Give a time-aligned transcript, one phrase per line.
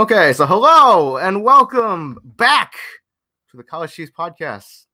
[0.00, 2.72] Okay, so hello and welcome back
[3.50, 4.86] to the College Cheese podcast.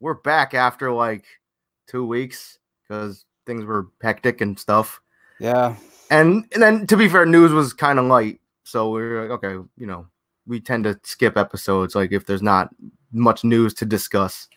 [0.00, 1.26] We're back after like
[1.86, 5.02] two weeks because things were hectic and stuff.
[5.38, 5.76] Yeah.
[6.10, 8.40] And and then to be fair, news was kind of light.
[8.64, 10.06] So we are like, okay, you know,
[10.46, 12.70] we tend to skip episodes like if there's not
[13.12, 14.48] much news to discuss.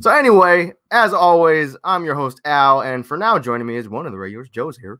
[0.00, 4.06] So anyway, as always, I'm your host Al, and for now joining me is one
[4.06, 4.98] of the regulars, Joe's here.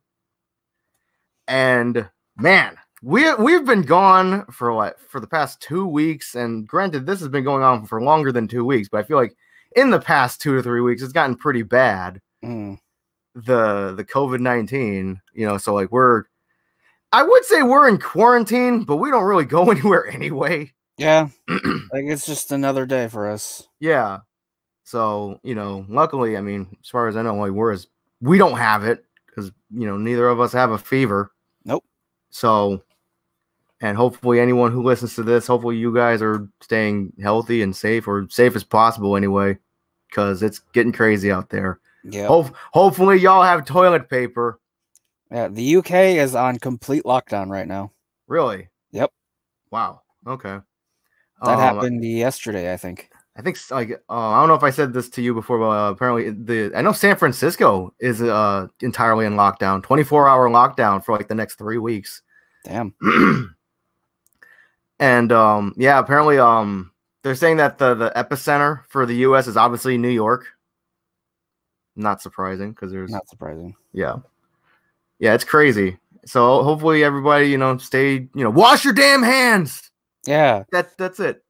[1.49, 7.07] And man, we we've been gone for what for the past two weeks, and granted,
[7.07, 9.37] this has been going on for longer than two weeks, but I feel like
[9.75, 12.21] in the past two to three weeks, it's gotten pretty bad.
[12.45, 12.79] Mm.
[13.35, 16.25] The the COVID nineteen, you know, so like we're,
[17.13, 20.73] I would say we're in quarantine, but we don't really go anywhere anyway.
[20.97, 21.29] Yeah.
[21.49, 23.69] like it's just another day for us.
[23.79, 24.21] Yeah.
[24.85, 27.87] So you know, luckily, I mean, as far as I know, like we're as
[28.23, 31.31] we don't have it because you know neither of us have a fever.
[32.31, 32.83] So,
[33.81, 38.07] and hopefully, anyone who listens to this, hopefully, you guys are staying healthy and safe,
[38.09, 39.59] or safe as possible anyway,
[40.09, 41.81] because it's getting crazy out there.
[42.05, 42.29] Yeah.
[42.29, 44.61] Hope, hopefully, y'all have toilet paper.
[45.31, 45.49] Yeah.
[45.49, 47.93] The UK is on complete lockdown right now.
[48.29, 48.69] Really?
[48.93, 49.13] Yep.
[49.71, 50.03] Wow.
[50.27, 50.59] Okay.
[51.43, 53.11] That Um, happened yesterday, I think.
[53.39, 55.69] I think like uh, I don't know if I said this to you before, but
[55.69, 61.05] uh, apparently the I know San Francisco is uh entirely in lockdown, 24 hour lockdown
[61.05, 62.23] for like the next three weeks.
[62.65, 62.95] Damn.
[64.99, 66.91] and um yeah, apparently um
[67.23, 69.47] they're saying that the the epicenter for the U.S.
[69.47, 70.47] is obviously New York.
[71.95, 73.75] Not surprising because there's Not surprising.
[73.93, 74.17] yeah,
[75.19, 75.99] yeah, it's crazy.
[76.25, 79.91] So hopefully everybody you know stay you know wash your damn hands.
[80.27, 80.65] Yeah.
[80.73, 81.43] That that's it.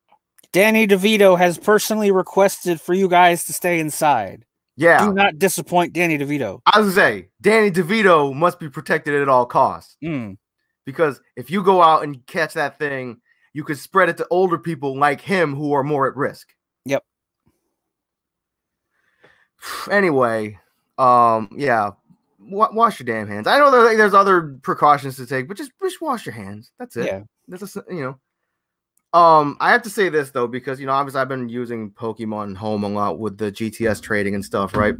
[0.52, 4.44] Danny DeVito has personally requested for you guys to stay inside.
[4.78, 6.61] Yeah, Do not disappoint Danny DeVito.
[6.66, 9.97] I was gonna say Danny DeVito must be protected at all costs.
[10.05, 10.37] Mm.
[10.84, 13.19] because if you go out and catch that thing,
[13.54, 16.49] you could spread it to older people like him who are more at risk.
[16.84, 17.03] Yep.
[19.91, 20.59] Anyway,
[20.99, 21.91] um, yeah,
[22.38, 23.47] wa- wash your damn hands.
[23.47, 26.70] I know there, there's other precautions to take, but just just wash your hands.
[26.78, 27.06] That's it.
[27.06, 27.22] Yeah.
[27.49, 28.19] That's just, you know.
[29.12, 32.56] Um, I have to say this though because you know obviously I've been using Pokemon
[32.56, 34.94] Home a lot with the GTS trading and stuff, right?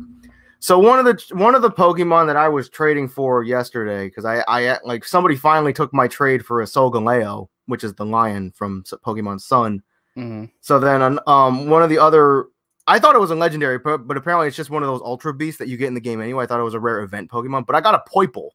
[0.59, 4.25] So one of the one of the Pokemon that I was trading for yesterday because
[4.25, 8.53] I I like somebody finally took my trade for a Solgaleo, which is the lion
[8.53, 9.83] from Pokemon Sun.
[10.15, 12.47] hmm So then um one of the other
[12.89, 15.35] I thought it was a legendary, but, but apparently it's just one of those ultra
[15.35, 16.45] beasts that you get in the game anyway.
[16.45, 18.51] I thought it was a rare event Pokemon, but I got a Poipole,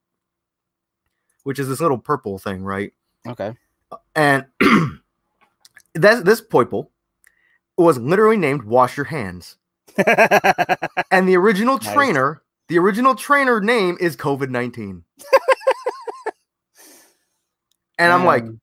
[1.44, 2.94] which is this little purple thing, right?
[3.28, 3.54] Okay.
[4.16, 4.46] And
[5.96, 6.88] that this Poipole
[7.78, 9.56] was literally named Wash Your Hands.
[11.12, 11.94] And the original Nice.
[11.94, 15.04] trainer, the original trainer name is COVID 19.
[18.00, 18.62] and I'm like, Um,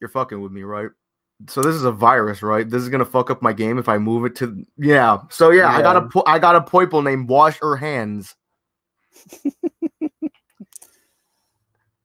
[0.00, 0.90] you're fucking with me, right?
[1.48, 2.68] So this is a virus, right?
[2.68, 5.18] This is gonna fuck up my game if I move it to yeah.
[5.30, 6.08] So yeah, I got a Yeah.
[6.12, 8.32] po- I got a Poipole named Wash Her Hands.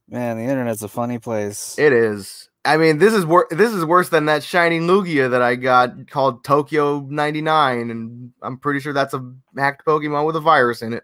[0.07, 1.77] man, the internet's a funny place.
[1.77, 2.49] It is.
[2.65, 6.09] I mean, this is wor- this is worse than that shiny Lugia that I got
[6.09, 10.93] called Tokyo 99, and I'm pretty sure that's a hacked Pokemon with a virus in
[10.93, 11.03] it.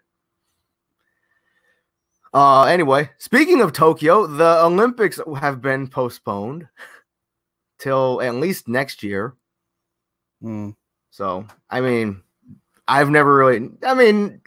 [2.34, 6.66] Uh anyway, speaking of Tokyo, the Olympics have been postponed
[7.78, 9.34] till at least next year.
[10.42, 10.74] Mm.
[11.10, 12.22] So, I mean,
[12.88, 14.40] I've never really I mean,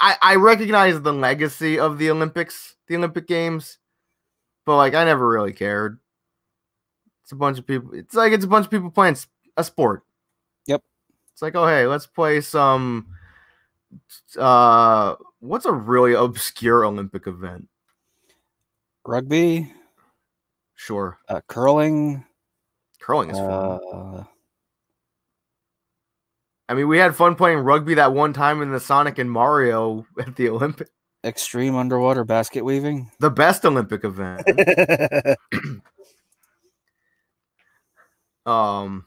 [0.00, 3.78] I I recognize the legacy of the Olympics, the Olympic Games,
[4.64, 5.98] but like I never really cared.
[7.26, 7.92] It's a bunch of people.
[7.92, 9.16] It's like it's a bunch of people playing
[9.56, 10.04] a sport.
[10.66, 10.80] Yep.
[11.32, 13.08] It's like, oh hey, let's play some.
[14.38, 17.66] Uh, what's a really obscure Olympic event?
[19.04, 19.72] Rugby,
[20.76, 22.24] Sure, uh, curling.
[23.00, 23.50] curling is fun.
[23.50, 24.24] Uh,
[26.68, 30.06] I mean, we had fun playing rugby that one time in the Sonic and Mario
[30.20, 30.90] at the Olympic,
[31.24, 33.10] extreme underwater basket weaving.
[33.18, 34.42] the best Olympic event.
[38.46, 39.06] Um,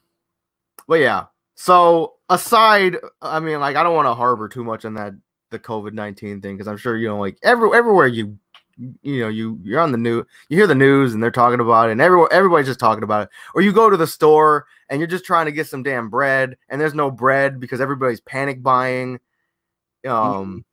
[0.88, 1.25] but yeah.
[1.56, 5.13] So aside, I mean, like, I don't want to harbor too much on that
[5.51, 8.38] the COVID nineteen thing because I'm sure you know, like, every everywhere you,
[8.77, 11.89] you know, you you're on the new you hear the news and they're talking about
[11.89, 13.30] it, and everyone everybody's just talking about it.
[13.56, 16.57] Or you go to the store and you're just trying to get some damn bread,
[16.69, 19.19] and there's no bread because everybody's panic buying.
[20.07, 20.65] Um.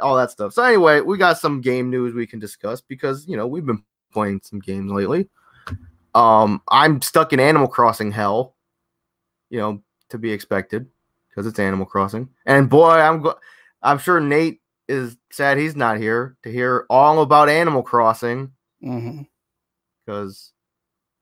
[0.00, 0.54] All that stuff.
[0.54, 3.84] So anyway, we got some game news we can discuss because you know we've been
[4.10, 5.28] playing some games lately.
[6.14, 8.54] Um, I'm stuck in Animal Crossing hell,
[9.50, 10.86] you know, to be expected
[11.28, 12.28] because it's Animal Crossing.
[12.46, 13.38] And boy, I'm go-
[13.82, 18.52] I'm sure Nate is sad he's not here to hear all about Animal Crossing
[20.04, 20.52] because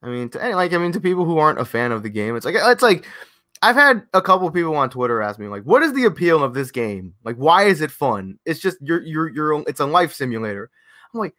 [0.02, 2.08] I mean, to any, like I mean, to people who aren't a fan of the
[2.08, 3.06] game, it's like it's like
[3.62, 6.54] I've had a couple people on Twitter ask me like, "What is the appeal of
[6.54, 7.14] this game?
[7.24, 8.38] Like, why is it fun?
[8.46, 10.70] It's just you're you're you're it's a life simulator."
[11.12, 11.34] I'm like,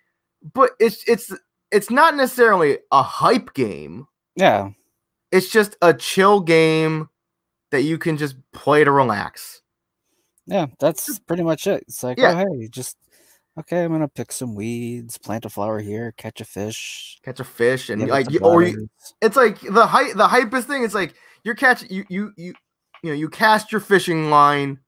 [0.54, 1.34] but it's it's
[1.72, 4.08] it's not necessarily a hype game.
[4.36, 4.72] Yeah.
[5.32, 7.10] It's just a chill game
[7.72, 9.62] that you can just play to relax.
[10.46, 11.84] Yeah, that's pretty much it.
[11.88, 12.34] It's like, Yeah.
[12.34, 12.98] oh hey, just
[13.58, 17.20] okay, I'm gonna pick some weeds, plant a flower here, catch a fish.
[17.24, 18.90] Catch a fish and like or you,
[19.22, 21.14] it's like the hype the hypest thing It's like
[21.44, 22.54] you're catching you you you
[23.04, 24.80] you know you cast your fishing line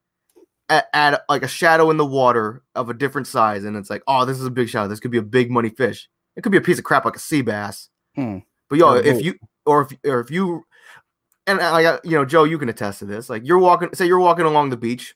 [0.70, 4.04] at, at like a shadow in the water of a different size and it's like
[4.08, 6.52] oh this is a big shadow this could be a big money fish it could
[6.52, 8.40] be a piece of crap like a sea bass Hmm.
[8.70, 9.36] but yo if you
[9.66, 10.64] or if or if you
[11.48, 13.90] and I like uh, you know Joe you can attest to this like you're walking
[13.94, 15.16] say you're walking along the beach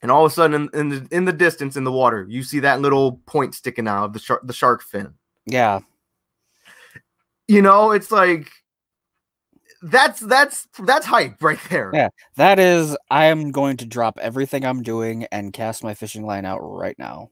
[0.00, 2.42] and all of a sudden in, in the in the distance in the water you
[2.42, 5.12] see that little point sticking out of the shark the shark fin
[5.46, 5.80] Yeah.
[7.46, 8.50] you know it's like
[9.82, 12.08] that's that's that's hype right there Yeah.
[12.36, 16.44] That is I am going to drop everything I'm doing and cast my fishing line
[16.44, 17.30] out right now.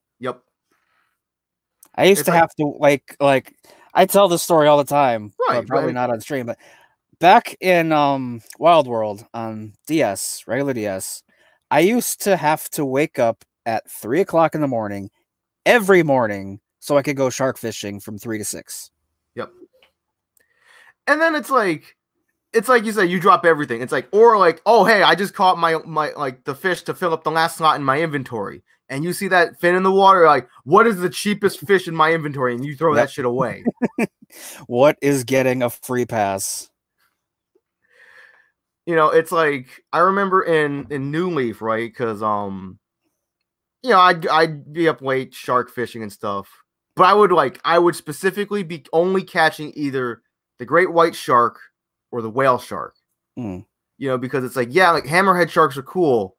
[1.96, 3.54] I used It's to like- have to like like
[3.94, 5.94] I tell this story all the time, Right, but probably right.
[5.94, 6.46] not on stream.
[6.46, 6.58] But
[7.18, 11.22] back in um Wild World on DS, regular DS,
[11.70, 15.10] I used to have to wake up at three o'clock in the morning
[15.64, 18.90] every morning so I could go shark fishing from three to six.
[19.34, 19.50] yep
[21.08, 21.96] and then it's like
[22.52, 25.34] it's like you said you drop everything it's like or like oh hey i just
[25.34, 28.62] caught my my like the fish to fill up the last slot in my inventory
[28.88, 31.94] and you see that fin in the water like what is the cheapest fish in
[31.94, 33.04] my inventory and you throw Yep.
[33.06, 33.64] that shit away
[34.66, 36.68] What is getting a free pass?
[38.86, 42.78] you know it's like i remember in in new leaf right because um
[43.82, 46.48] you know i'd i'd be up late shark fishing and stuff
[46.94, 50.22] but i would like i would specifically be only catching either
[50.58, 51.58] the great white shark
[52.12, 52.94] or the whale shark
[53.38, 53.66] Mm.
[53.98, 56.35] you know because it's like yeah like hammerhead sharks are cool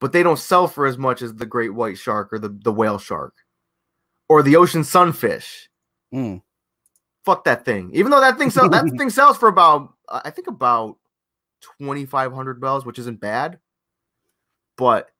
[0.00, 2.72] but they don't sell for as much as the great white shark or the, the
[2.72, 3.34] whale shark
[4.28, 5.68] or the ocean sunfish
[6.12, 6.42] Mm.
[7.24, 7.90] fuck that thing.
[7.94, 10.96] Even though that thing sell, that thing sells for about I think about
[11.78, 13.60] twenty five hundred bells, which isn't bad.
[14.76, 15.10] But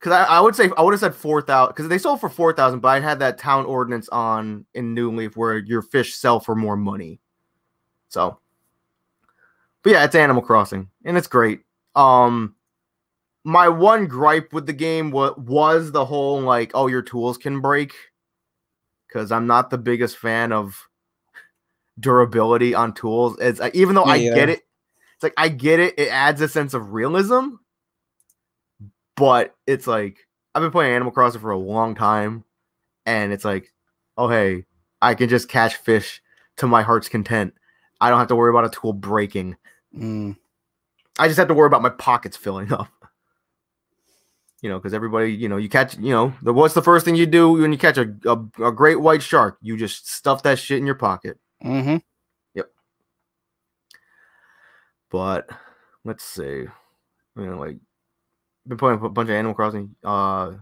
[0.00, 2.28] because I, I would say I would have said four thousand because they sold for
[2.28, 6.14] four thousand, but I had that town ordinance on in New Leaf where your fish
[6.14, 7.20] sell for more money.
[8.08, 8.40] So,
[9.84, 11.60] but yeah, it's Animal Crossing and it's great.
[11.94, 12.56] Um,
[13.44, 17.60] my one gripe with the game was was the whole like, oh, your tools can
[17.60, 17.94] break.
[19.08, 20.88] Because I'm not the biggest fan of
[21.98, 23.36] durability on tools.
[23.40, 24.60] It's uh, even though I Me get it,
[25.14, 25.98] it's like I get it.
[25.98, 27.56] It adds a sense of realism,
[29.16, 30.18] but it's like
[30.54, 32.44] I've been playing Animal Crossing for a long time,
[33.04, 33.72] and it's like,
[34.16, 34.64] oh hey,
[35.02, 36.22] I can just catch fish
[36.58, 37.54] to my heart's content.
[38.00, 39.56] I don't have to worry about a tool breaking.
[39.96, 40.36] Mm.
[41.18, 42.88] I just have to worry about my pockets filling up.
[44.62, 47.14] You know, because everybody, you know, you catch, you know, the, what's the first thing
[47.14, 49.56] you do when you catch a, a, a great white shark?
[49.62, 51.38] You just stuff that shit in your pocket.
[51.62, 51.96] hmm
[52.54, 52.70] Yep.
[55.10, 55.48] But
[56.04, 56.70] let's see, you
[57.36, 57.78] know, like
[58.68, 59.94] been playing a bunch of Animal Crossing.
[60.04, 60.52] Uh,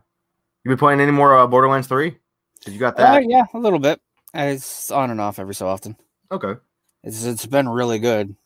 [0.64, 2.16] you been playing any more uh, Borderlands Three?
[2.64, 3.28] Did you got Uh, that?
[3.28, 4.00] yeah, a little bit.
[4.34, 5.96] It's on and off every so often.
[6.30, 6.58] Okay.
[7.02, 8.36] It's it's been really good.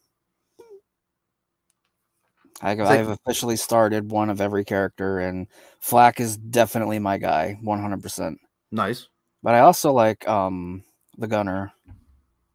[2.62, 5.48] I, like- I've officially started one of every character, and
[5.84, 8.38] FL4K is definitely my guy, one hundred percent.
[8.70, 9.08] Nice.
[9.42, 10.84] But I also like um
[11.18, 11.72] the gunner.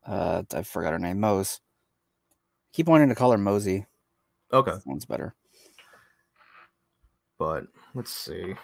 [0.06, 1.60] Uh, I forgot her name, Moze.
[2.74, 3.86] Keep wanting to call her Mosey.
[4.54, 4.72] Okay.
[4.86, 5.36] Sounds better.
[7.38, 8.56] But let's see.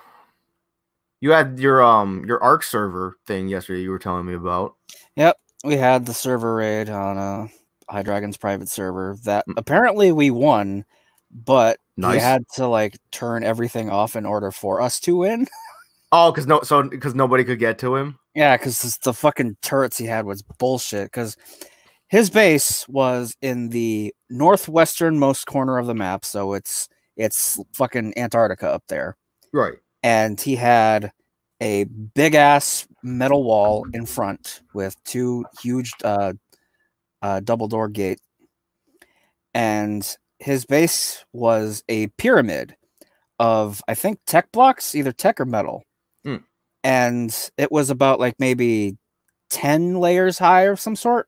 [1.21, 3.81] You had your um your Ark server thing yesterday.
[3.81, 4.75] You were telling me about.
[5.15, 7.47] Yep, we had the server raid on uh
[7.89, 9.53] High Dragon's private server that Mm.
[9.57, 10.85] apparently we won,
[11.33, 12.21] but we Nice.
[12.21, 15.47] had to like turn everything off in order for us to win.
[16.15, 18.19] Oh, because no, so because nobody could get to him.
[18.35, 21.05] Yeah, because the fucking turrets he had was bullshit.
[21.05, 21.35] Because
[22.07, 26.87] his base was in the northwesternmost corner of the map, so it's
[27.17, 29.17] it's fucking Antarctica up there,
[29.53, 29.73] Right.
[30.03, 31.11] and he had
[31.61, 36.33] a big ass metal wall in front with two huge uh,
[37.23, 38.19] uh, double door gate,
[39.55, 42.75] and his base was a pyramid
[43.39, 45.83] of I think tech blocks, either tech or metal,
[46.23, 46.37] Hmm.
[46.83, 48.97] and it was about like maybe
[49.49, 51.27] ten layers high of some sort.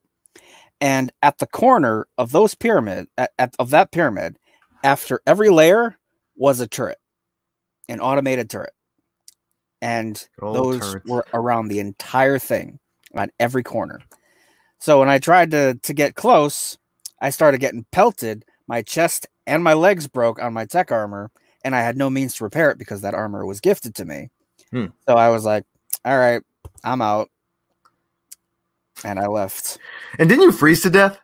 [0.81, 4.37] And at the corner of those pyramid, at, at, of that pyramid,
[4.83, 5.97] after every layer
[6.35, 6.97] was a turret,
[7.87, 8.73] an automated turret,
[9.81, 11.09] and those turrets.
[11.09, 12.79] were around the entire thing
[13.15, 14.01] on every corner.
[14.79, 16.77] So when I tried to to get close,
[17.21, 18.45] I started getting pelted.
[18.67, 21.31] My chest and my legs broke on my tech armor,
[21.63, 24.29] and I had no means to repair it because that armor was gifted to me.
[24.71, 24.87] Hmm.
[25.07, 25.65] So I was like,
[26.03, 26.41] "All right,
[26.83, 27.29] I'm out,"
[29.03, 29.77] and I left.
[30.19, 31.19] And didn't you freeze to death?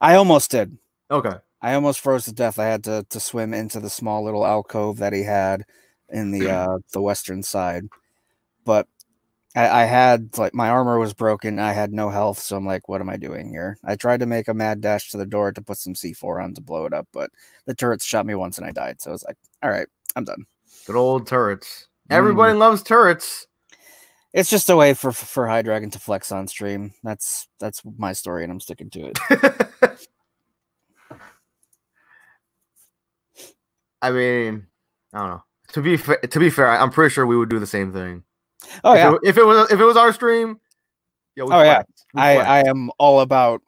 [0.00, 0.76] I almost did.
[1.10, 1.34] Okay.
[1.60, 2.58] I almost froze to death.
[2.58, 5.64] I had to to swim into the small little alcove that he had
[6.08, 7.84] in the uh the western side.
[8.64, 8.88] But
[9.54, 11.58] I, I had like my armor was broken.
[11.58, 13.78] I had no health, so I'm like, what am I doing here?
[13.84, 16.54] I tried to make a mad dash to the door to put some C4 on
[16.54, 17.30] to blow it up, but
[17.66, 19.02] the turrets shot me once and I died.
[19.02, 20.46] So I was like, all right, I'm done.
[20.86, 21.88] Good old turrets.
[22.10, 22.16] Mm.
[22.16, 23.46] Everybody loves turrets.
[24.32, 26.94] It's just a way for for High Dragon to flex on stream.
[27.02, 29.18] That's that's my story, and I'm sticking to it.
[34.00, 34.66] I mean,
[35.12, 35.42] I don't know.
[35.74, 38.24] To be fa- to be fair, I'm pretty sure we would do the same thing.
[38.84, 40.60] Oh if yeah, It, if it was if it was our stream,
[41.36, 41.44] yeah.
[41.44, 41.82] Oh, yeah.
[42.14, 42.36] I.
[42.38, 43.62] I am all about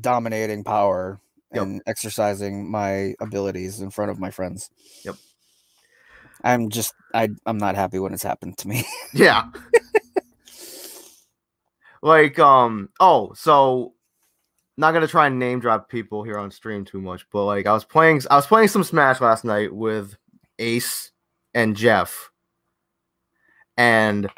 [0.00, 1.20] dominating power
[1.54, 1.62] Yep.
[1.62, 4.68] and exercising my abilities in front of my friends.
[5.04, 5.14] Yep.
[6.44, 8.84] I'm just I I'm not happy when it's happened to me.
[9.14, 9.44] Yeah.
[12.02, 13.94] like um oh, so
[14.76, 17.72] not gonna try and name drop people here on stream too much, but like I
[17.72, 20.16] was playing I was playing some Smash last night with
[20.58, 21.12] Ace
[21.54, 22.30] and Jeff.
[23.76, 24.28] And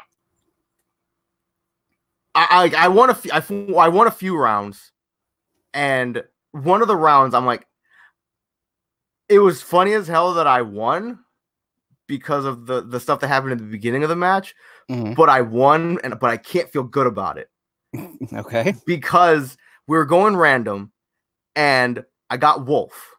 [2.35, 4.91] I I, I won a few I, won a few rounds.
[5.73, 7.65] And one of the rounds I'm like
[9.29, 11.19] it was funny as hell that I won
[12.07, 14.55] because of the the stuff that happened in the beginning of the match
[14.89, 15.15] Mhm.
[15.15, 17.49] but I won, and but I can't feel good about it
[18.33, 18.73] Okay.
[18.87, 19.55] because
[19.87, 20.91] we were going random,
[21.55, 23.13] and I got Wolf.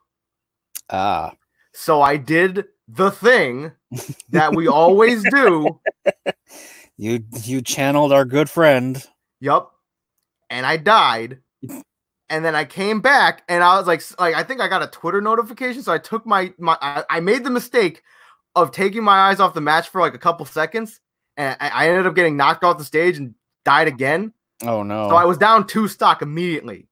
[0.90, 1.32] Ah.
[1.72, 3.70] So I did the thing
[4.30, 5.78] that we always do.
[6.96, 9.02] You you channeled our good friend.
[9.40, 9.72] Yup,
[10.50, 11.38] and I died,
[12.28, 14.86] and then I came back, and I was like, like I think I got a
[14.86, 18.02] Twitter notification, so I took my my I, I made the mistake
[18.54, 21.00] of taking my eyes off the match for like a couple seconds,
[21.38, 23.34] and I, I ended up getting knocked off the stage and
[23.64, 24.34] died again.
[24.62, 25.08] Oh no.
[25.08, 26.86] So I was down two stock immediately.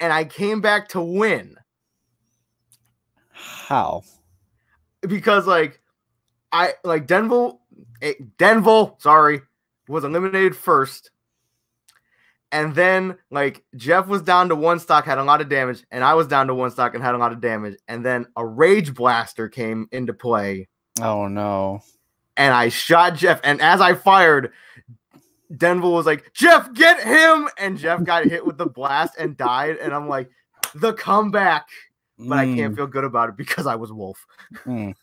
[0.00, 1.56] And I came back to win
[3.32, 4.04] How?
[5.00, 5.80] because like
[6.52, 7.57] I like Denville
[8.02, 9.42] eh, Denville, sorry,
[9.88, 11.10] was eliminated first.
[12.50, 16.02] And then like Jeff was down to one stock, had a lot of damage, and
[16.02, 17.76] I was down to one stock and had a lot of damage.
[17.88, 20.68] And then a rage blaster came into play,
[21.00, 21.80] Oh no.
[22.38, 23.40] and I shot Jeff.
[23.44, 24.52] And as I fired,
[25.54, 27.48] Denville was like, Jeff, get him!
[27.58, 29.76] And Jeff got hit with the blast and died.
[29.76, 30.30] And I'm like,
[30.74, 31.66] the comeback.
[32.18, 34.26] But I can't Mm, feel good about it because I was Wolf.
[34.66, 34.94] mm.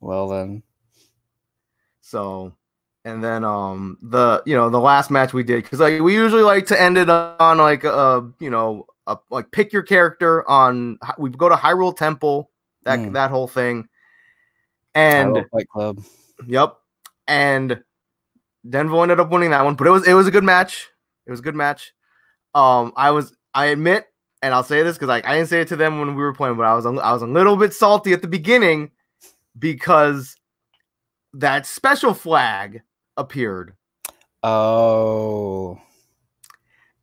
[0.00, 0.62] Well then.
[2.00, 2.54] So,
[3.04, 6.42] and then um the you know the last match we did because like we usually
[6.42, 10.98] like to end it on like a you know a, like pick your character on
[11.18, 12.50] we go to Hyrule Temple
[12.84, 13.12] that Mm.
[13.12, 13.88] that whole thing,
[14.94, 16.00] and Fight Club.
[16.46, 16.76] Yep.
[17.26, 17.82] And
[18.68, 20.88] Denver ended up winning that one, but it was it was a good match.
[21.26, 21.92] It was a good match.
[22.54, 24.06] Um, I was I admit,
[24.40, 26.32] and I'll say this because like I didn't say it to them when we were
[26.32, 28.90] playing, but I was a, I was a little bit salty at the beginning
[29.58, 30.36] because
[31.34, 32.82] that special flag
[33.16, 33.74] appeared
[34.42, 35.80] Oh.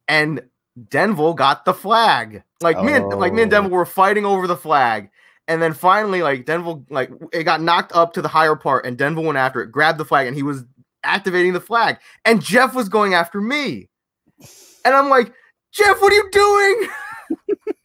[0.08, 0.42] and
[0.90, 2.44] Denville got the flag.
[2.62, 3.58] Like me and like me and Oh.
[3.62, 5.10] Denville were fighting over the flag.
[5.48, 8.98] And then finally, like Denville, like it got knocked up to the higher part, and
[8.98, 10.64] Denville went after it, grabbed the flag, and he was
[11.04, 11.98] activating the flag.
[12.26, 13.90] And Jeff was going after me.
[14.84, 15.32] And I'm like,
[15.72, 16.90] Jeff, what are you doing?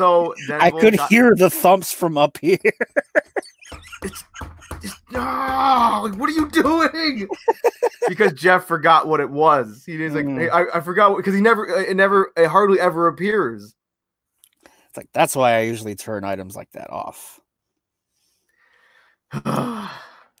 [0.00, 2.56] so I could hear the thumps from up here.
[4.80, 5.20] just, no,
[6.04, 7.28] like, what are you doing?
[8.08, 9.82] because Jeff forgot what it was.
[9.84, 10.38] He was like, Mm.
[10.40, 13.74] "Hey, I, I forgot because he never, it never, it hardly ever appears.
[14.64, 17.38] It's like that's why I usually turn items like that off.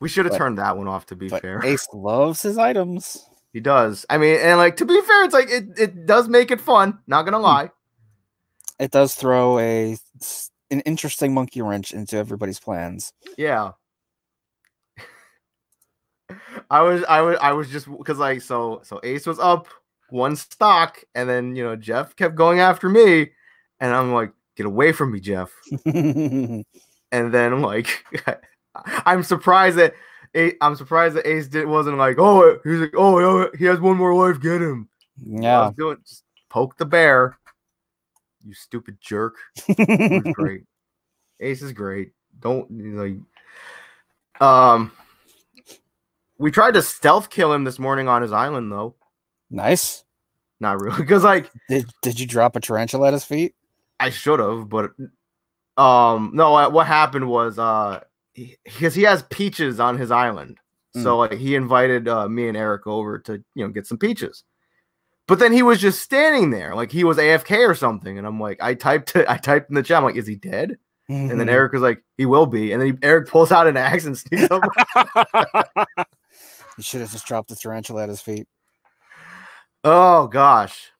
[0.00, 1.06] we should have But- turned that one off.
[1.06, 3.24] To be fair, Ace loves his items.
[3.52, 4.06] he does.
[4.10, 6.98] I mean, and like to be fair, it's like it, it does make it fun.
[7.06, 7.70] Not gonna lie.
[8.80, 9.96] It does throw a
[10.70, 13.12] an interesting monkey wrench into everybody's plans.
[13.36, 13.72] Yeah.
[16.70, 19.68] I was, I was, I was just because like so, so Ace was up
[20.08, 23.30] one stock, and then you know Jeff kept going after me,
[23.80, 25.52] and I'm like, get away from me, Jeff.
[25.84, 26.64] and
[27.10, 28.04] then like,
[29.04, 29.92] I'm surprised that
[30.34, 33.78] Ace, I'm surprised that Ace did wasn't like, oh, he's like, oh, oh he has
[33.78, 34.88] one more life, get him.
[35.22, 35.70] Yeah.
[35.76, 37.38] doing just poke the bear.
[38.44, 39.36] You stupid jerk.
[40.32, 40.62] Great.
[41.40, 42.12] Ace is great.
[42.38, 44.92] Don't you know, like, um,
[46.38, 48.94] We tried to stealth kill him this morning on his island, though.
[49.50, 50.04] Nice.
[50.60, 53.54] Not really, because like Did did you drop a tarantula at his feet?
[53.98, 54.92] I should have, but
[55.76, 56.68] um, no.
[56.70, 58.00] What happened was uh,
[58.34, 60.58] because he has peaches on his island,
[61.02, 64.44] so like he invited uh, me and Eric over to you know get some peaches.
[65.28, 68.40] But then he was just standing there, like he was AFK or something, and I'm
[68.40, 70.76] like, I typed it, I typed in the chat, I'm like, is he dead?
[71.08, 71.52] And then Mhm.
[71.52, 74.16] Eric was like, he will be, and then he, Eric pulls out an axe and
[74.18, 74.62] sneaks up.
[76.76, 78.46] you should have just dropped the tarantula at his feet.
[79.84, 80.90] Oh gosh.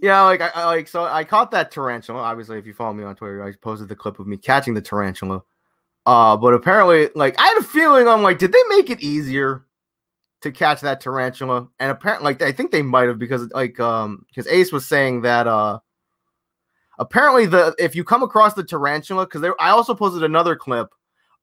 [0.00, 2.20] Yeah, like I, I like so I caught that tarantula.
[2.20, 4.80] Obviously, if you follow me on Twitter, I posted the clip of me catching the
[4.80, 5.42] tarantula.
[6.06, 9.64] Uh, but apparently, like I had a feeling I'm like, did they make it easier
[10.42, 11.68] to catch that tarantula?
[11.78, 15.22] And apparently, like I think they might have because like um because Ace was saying
[15.22, 15.78] that uh
[16.98, 20.88] apparently the if you come across the tarantula because there I also posted another clip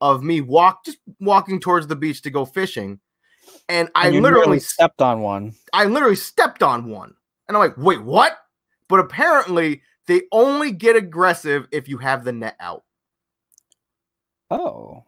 [0.02, 3.00] of me walk just walking towards the beach to go fishing,
[3.70, 5.56] and I And you literally stepped on one.
[5.74, 7.14] I literally stepped on one.
[7.48, 8.38] And I'm like, wait, what?
[8.88, 12.84] But apparently, they only get aggressive if you have the net out.
[14.50, 15.04] Oh.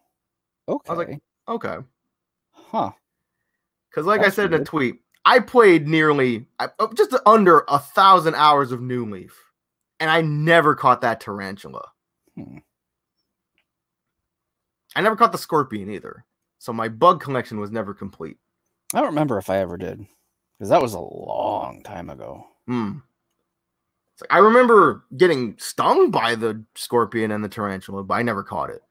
[0.68, 0.90] Okay.
[0.90, 1.78] I was like, Okay.
[2.52, 2.92] huh.
[3.90, 7.80] Because, like I That's said in a tweet, I played nearly uh, just under a
[7.80, 9.36] thousand hours of New Leaf,
[10.00, 11.90] and I never caught that tarantula.
[12.36, 12.58] Hmm.
[14.96, 16.26] I never caught the scorpion either.
[16.60, 18.38] So my bug collection was never complete.
[18.94, 20.06] I don't remember if I ever did.
[20.58, 22.44] Because that was a long time ago.
[22.66, 22.94] Hmm.
[24.20, 28.72] Like, I remember getting stung by the scorpion and the tarantula, but I never caught
[28.72, 28.82] it.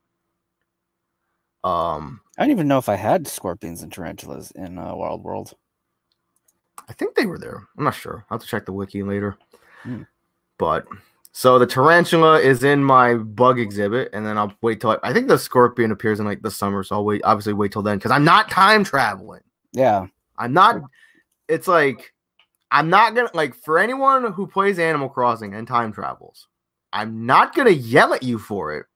[1.64, 5.54] Um, I don't even know if I had scorpions and tarantulas in uh, Wild World.
[6.88, 7.66] I think they were there.
[7.76, 8.24] I'm not sure.
[8.28, 9.36] I'll have to check the wiki later.
[9.82, 10.02] Hmm.
[10.58, 10.86] But
[11.32, 15.12] so the tarantula is in my bug exhibit, and then I'll wait till I, I
[15.12, 16.82] think the scorpion appears in like the summer.
[16.82, 19.42] So I'll wait, obviously, wait till then because I'm not time traveling.
[19.72, 20.06] Yeah.
[20.38, 20.80] I'm not.
[21.48, 22.12] It's like
[22.70, 26.48] I'm not gonna like for anyone who plays Animal Crossing and time travels.
[26.92, 28.86] I'm not gonna yell at you for it,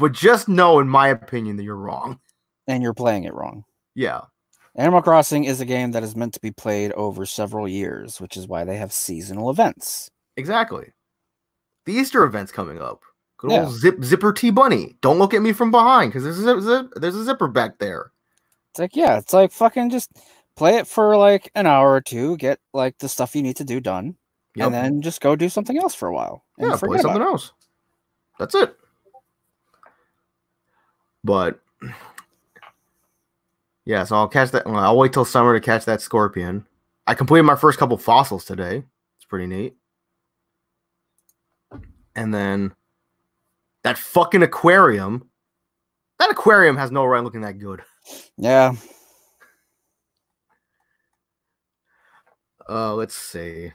[0.00, 2.18] but just know, in my opinion, that you're wrong.
[2.66, 3.64] And you're playing it wrong.
[3.94, 4.22] Yeah,
[4.76, 8.36] Animal Crossing is a game that is meant to be played over several years, which
[8.36, 10.10] is why they have seasonal events.
[10.36, 10.92] exactly.
[11.86, 13.02] The Easter event's coming up.
[13.38, 13.64] Good Yeah.
[13.64, 14.96] old zip zipper T bunny.
[15.00, 18.12] Don't look at me from behind because there's a zip, there's a zipper back there.
[18.70, 20.10] It's like, yeah, it's like fucking just
[20.56, 23.64] play it for like an hour or two, get like the stuff you need to
[23.64, 24.16] do done,
[24.56, 24.66] Yep.
[24.66, 26.44] and then just go do something else for a while.
[26.58, 27.24] and yeah, play something it.
[27.24, 27.52] else.
[28.38, 28.76] That's it.
[31.22, 31.60] But
[33.84, 34.66] yeah, so I'll catch that.
[34.66, 36.66] well, I'll wait till summer to catch that scorpion.
[37.06, 38.84] I completed my first couple fossils today.
[39.16, 39.74] It's pretty neat.
[42.14, 42.72] And then
[43.82, 45.28] that fucking aquarium.
[46.18, 47.82] That aquarium has no right looking that good.
[48.36, 48.74] Yeah.
[52.68, 53.72] Uh, let's see.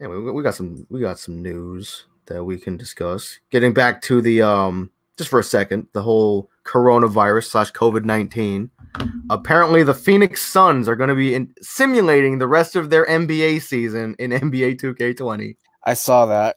[0.00, 3.38] Yeah, we, we got some we got some news that we can discuss.
[3.50, 8.70] Getting back to the um, just for a second, the whole coronavirus slash COVID nineteen.
[9.30, 13.62] Apparently, the Phoenix Suns are going to be in, simulating the rest of their NBA
[13.62, 16.56] season in NBA Two K Twenty, I saw that.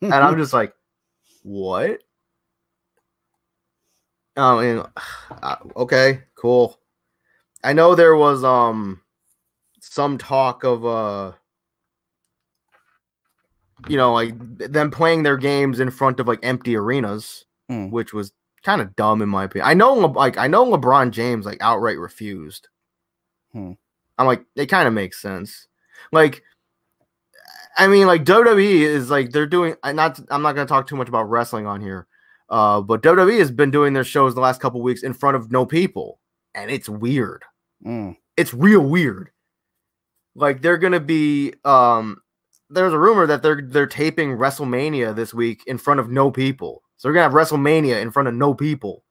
[0.00, 0.72] and I'm just like,
[1.42, 1.98] what?
[4.36, 4.86] Um, and,
[5.42, 6.78] uh, okay, cool.
[7.62, 9.02] I know there was um
[9.80, 11.32] some talk of uh
[13.88, 17.90] you know like them playing their games in front of like empty arenas, Hmm.
[17.90, 19.68] which was kind of dumb in my opinion.
[19.68, 22.68] I know like I know LeBron James like outright refused.
[23.52, 23.72] Hmm.
[24.18, 25.66] I'm like it kind of makes sense.
[26.12, 26.42] Like
[27.76, 30.96] I mean like WWE is like they're doing not I'm not going to talk too
[30.96, 32.06] much about wrestling on here.
[32.48, 35.50] Uh but WWE has been doing their shows the last couple weeks in front of
[35.52, 36.20] no people
[36.54, 37.44] and it's weird
[37.86, 38.16] Mm.
[38.36, 39.30] it's real weird.
[40.34, 42.18] Like they're gonna be um
[42.68, 46.82] there's a rumor that they're they're taping WrestleMania this week in front of no people.
[47.00, 49.04] So we're gonna have WrestleMania in front of no people.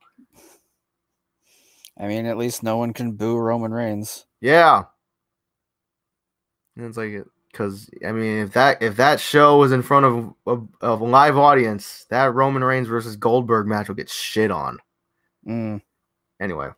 [1.98, 4.28] I mean, at least no one can boo Roman Reigns.
[4.42, 4.84] Yeah.
[6.78, 10.34] And it's like because I mean if that if that show was in front of,
[10.46, 14.78] of of a live audience, that Roman Reigns versus Goldberg match will get shit on.
[15.48, 15.82] Mm.
[16.40, 16.70] anyway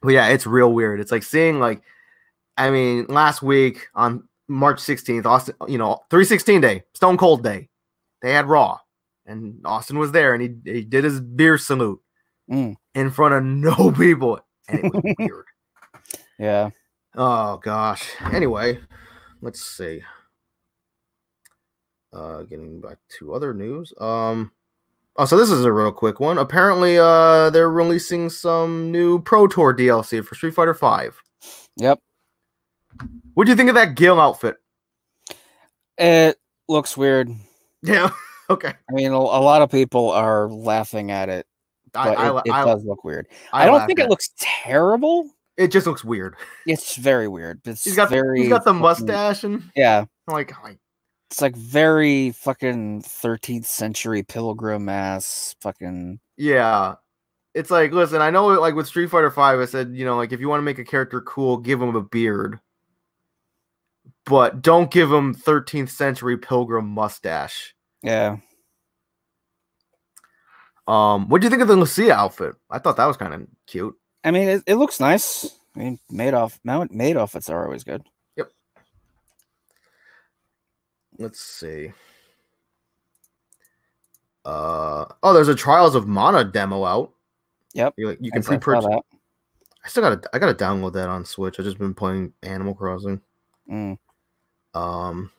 [0.00, 1.82] but yeah it's real weird it's like seeing like
[2.56, 7.68] i mean last week on march 16th austin you know 316 day stone cold day
[8.22, 8.78] they had raw
[9.26, 12.00] and austin was there and he, he did his beer salute
[12.50, 12.74] Mm.
[12.94, 15.44] in front of no people and it was weird
[16.38, 16.70] Yeah.
[17.14, 18.80] oh gosh anyway
[19.40, 20.02] let's see
[22.12, 24.50] uh getting back to other news um
[25.16, 26.38] Oh, so this is a real quick one.
[26.38, 31.20] Apparently, uh, they're releasing some new Pro Tour DLC for Street Fighter Five.
[31.76, 31.98] Yep.
[33.34, 34.56] What do you think of that Gill outfit?
[35.98, 37.28] It looks weird.
[37.82, 38.08] Yeah.
[38.52, 38.74] okay.
[38.90, 41.46] I mean, a, a lot of people are laughing at it,
[41.94, 43.28] I, I, it, it I, does look weird.
[43.52, 45.30] I, don't think it looks terrible.
[45.56, 46.36] It just looks weird.
[46.66, 47.60] It's very weird.
[47.64, 48.40] It's He's got very.
[48.40, 50.52] he's got the mustache and Yeah, I'm like,
[51.30, 56.20] it's like very fucking 13th century pilgrim ass fucking.
[56.36, 56.96] yeah.
[57.54, 60.32] It's like, listen, I know like with Street Fighter Five, I said, you know, like
[60.32, 62.58] if you want to make a character cool, give him a beard.
[64.24, 67.74] But don't give him 13th century pilgrim mustache.
[68.02, 68.38] Yeah,
[70.88, 72.54] Um, what do you think of the Lucia outfit?
[72.70, 73.94] I thought that was kind of cute.
[74.24, 75.48] I mean, it, it looks nice.
[75.76, 78.02] I mean, Madoff, Mount Madoff, are always good.
[78.36, 78.50] Yep.
[81.18, 81.92] Let's see.
[84.44, 87.12] Uh oh, there's a Trials of Mana demo out.
[87.74, 88.84] Yep, You, you I- can pre-purchase.
[88.86, 89.02] that.
[89.84, 91.58] I still gotta I gotta download that on Switch.
[91.58, 93.20] I've just been playing Animal Crossing.
[93.70, 93.96] Mm,
[94.74, 95.30] Um,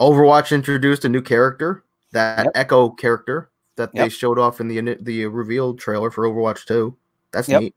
[0.00, 2.52] Overwatch introduced a new character, that Yep.
[2.54, 6.96] Echo character that they showed off in the the reveal trailer for Overwatch 2.
[7.32, 7.60] That's Yep.
[7.62, 7.74] neat.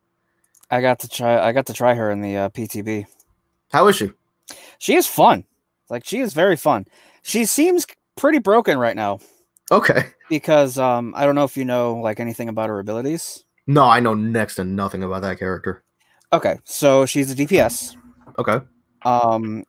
[0.72, 1.40] I got to try.
[1.40, 3.06] I got to try her in the uh, PTB.
[3.72, 4.12] How is she?
[4.80, 5.46] She is fun.
[5.90, 6.86] Like she is very fun.
[7.22, 9.20] She seems pretty broken right now
[9.72, 10.06] Okay.
[10.30, 13.44] because um I don't know if you know like anything about her abilities.
[13.68, 15.84] No, I know next to nothing about that character.
[16.34, 17.96] Okay, so she's a DPS.
[18.40, 18.60] Okay.
[19.04, 19.64] Um,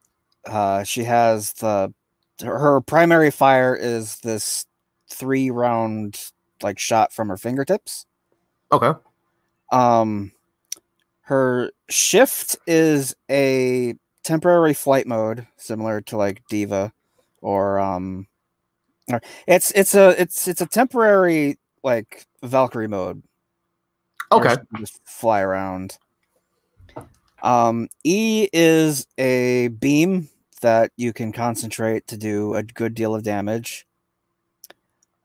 [0.47, 1.93] uh, she has the
[2.43, 4.67] her primary fire is this
[5.11, 6.21] three round
[6.63, 8.07] like shot from her fingertips.
[8.73, 8.93] Okay.
[9.73, 10.33] Um,
[11.23, 16.93] her shift is a temporary flight mode, similar to like D.Va,
[17.41, 18.27] or um,
[19.11, 23.23] or it's it's a it's it's a temporary like Valkyrie mode.
[24.33, 24.57] Okay.
[24.79, 25.99] just fly around.
[27.43, 30.29] Um, E is a beam
[30.63, 33.87] that you can concentrate to do a good deal of damage.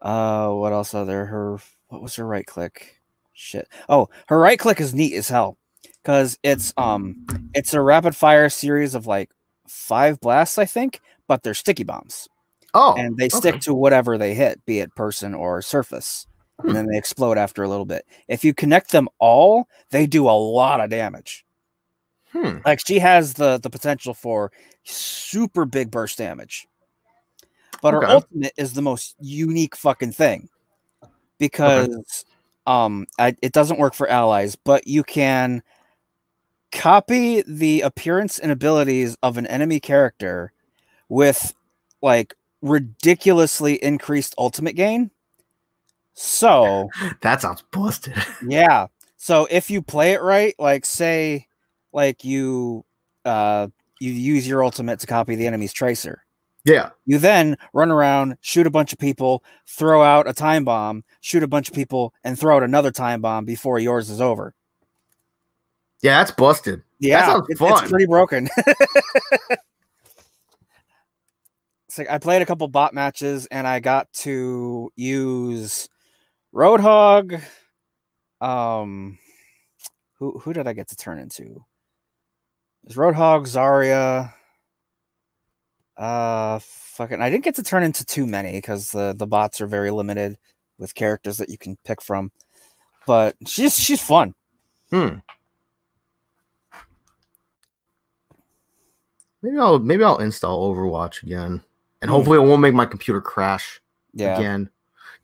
[0.02, 1.26] Uh, what else are there?
[1.26, 1.58] Her
[1.90, 2.96] what was her right click?
[3.34, 3.68] Shit.
[3.90, 5.58] Oh, her right click is neat as hell
[6.04, 9.30] because it's um it's a rapid fire series of like
[9.68, 12.28] five blasts, I think, but they're sticky bombs
[12.74, 12.96] Oh.
[12.98, 13.38] and they okay.
[13.38, 16.26] stick to whatever they hit, be it person or surface,
[16.60, 16.68] Hmm.
[16.70, 18.06] and then they explode after a little bit.
[18.28, 21.46] If you connect them all, they do a lot of damage.
[22.32, 22.60] Hmm.
[22.66, 24.52] Like she has the the potential for
[24.84, 26.68] super big burst damage.
[27.82, 30.50] But her ultimate is the most unique fucking thing
[31.40, 32.26] because
[32.68, 35.64] um I, it doesn't work for allies, but you can
[36.72, 40.54] copy the appearance and abilities of an enemy character
[41.10, 41.54] with
[42.02, 45.12] like ridiculously increased ultimate gain.
[46.14, 46.90] So,
[47.22, 48.16] That sounds busted.
[48.48, 48.88] yeah.
[49.18, 51.48] So if you play it right, like say
[51.94, 52.86] like you
[53.26, 53.68] uh
[54.00, 56.24] you use your ultimate to copy the enemy's tracer.
[56.66, 56.90] yeah.
[57.06, 61.44] You then run around, shoot a bunch of people, throw out a time bomb, shoot
[61.44, 64.54] a bunch of people, and throw out another time bomb before yours is over.
[66.02, 66.82] Yeah, that's busted.
[67.00, 68.50] Yeah, sounds it- it's pretty broken.
[71.88, 75.90] it's like I played a couple bot matches and I got to use
[76.56, 77.42] Roadhog.
[78.40, 79.20] Um,
[80.18, 81.64] who who did I get to turn into?
[82.84, 84.34] It was Roadhog, Zarya.
[85.98, 89.68] Uh, fucking, I didn't get to turn into too many because the the bots are
[89.68, 90.38] very limited
[90.80, 92.32] with characters that you can pick from.
[93.06, 94.34] But she's she's fun.
[94.90, 95.18] Hmm.
[99.44, 101.62] Maybe I'll maybe I'll install Overwatch again,
[102.02, 102.16] and Hmm.
[102.16, 103.80] hopefully it won't make my computer crash
[104.14, 104.38] Yeah.
[104.38, 104.70] again.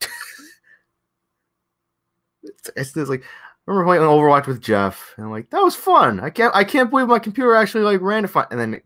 [2.42, 5.74] it's, it's just like I remember playing Overwatch with Jeff, and I'm like, that was
[5.76, 6.20] fun.
[6.20, 8.46] I can't I can't believe my computer actually like ran to find.
[8.50, 8.80] And then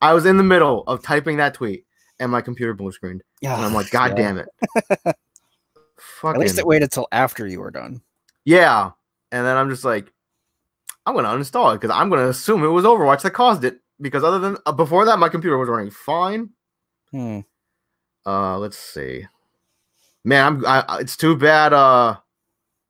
[0.00, 1.84] I was in the middle of typing that tweet,
[2.20, 3.56] and my computer blue screened, Yeah.
[3.56, 4.22] and I'm like, God Yeah.
[4.24, 4.48] damn it!
[6.24, 8.00] At least it waited till after you were done.
[8.44, 8.90] yeah.
[9.32, 10.12] And then I'm just like,
[11.06, 13.80] I'm gonna uninstall it because I'm gonna assume it was Overwatch that caused it.
[14.00, 16.50] Because other than uh, before that, my computer was running fine.
[17.10, 17.40] Hmm.
[18.26, 19.26] Uh, let's see.
[20.24, 20.66] Man, I'm.
[20.66, 21.72] I, I- it's too bad.
[21.72, 22.16] Uh,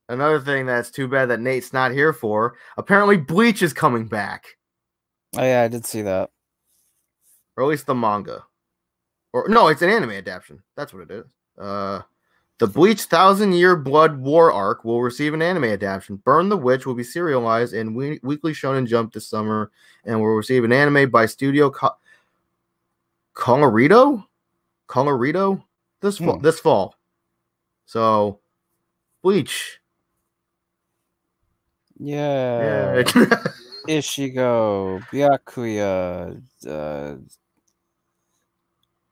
[0.08, 2.54] another thing that's too bad that Nate's not here for.
[2.76, 4.46] Apparently, Bleach is coming back,
[5.36, 6.30] Oh yeah, I did see that.
[7.56, 8.44] or at least the manga.
[9.32, 10.62] Or no, it's an anime adaptation.
[10.76, 11.24] That's what it is.
[11.58, 12.02] Uh,
[12.58, 16.16] the Bleach Thousand Year Blood War arc will receive an anime adaptation.
[16.16, 19.72] Burn the Witch will be serialized in we- Weekly Shonen Jump this summer,
[20.04, 21.96] and will receive an anime by Studio Ko-
[23.34, 24.24] Colorido,
[24.88, 25.62] Colorido
[26.00, 26.36] this fall.
[26.36, 26.42] Hmm.
[26.42, 26.94] This fall.
[27.86, 28.38] So
[29.22, 29.80] Bleach.
[31.98, 32.94] Yeah.
[32.96, 33.02] Yeah.
[33.88, 37.16] Ichigo, Byakuya, uh,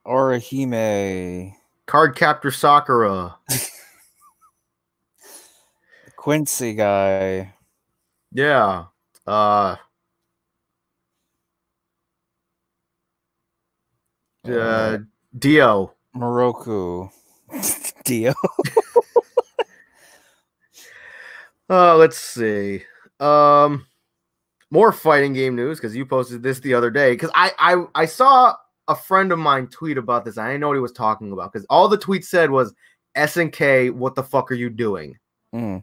[0.06, 1.54] Orihime,
[1.86, 3.36] Card Captor Sakura.
[6.16, 7.52] Quincy guy.
[8.32, 8.84] Yeah.
[9.26, 9.76] Uh,
[14.48, 14.98] uh
[15.38, 15.92] Dio.
[16.16, 17.10] Moroku.
[18.04, 18.34] Dio.
[21.70, 22.84] Uh, let's see.
[23.20, 23.86] Um,
[24.70, 27.12] more fighting game news because you posted this the other day.
[27.12, 28.56] Because I, I I saw
[28.88, 30.38] a friend of mine tweet about this.
[30.38, 32.74] I didn't know what he was talking about because all the tweet said was
[33.16, 33.92] SNK.
[33.92, 35.18] What the fuck are you doing?
[35.54, 35.82] Mm.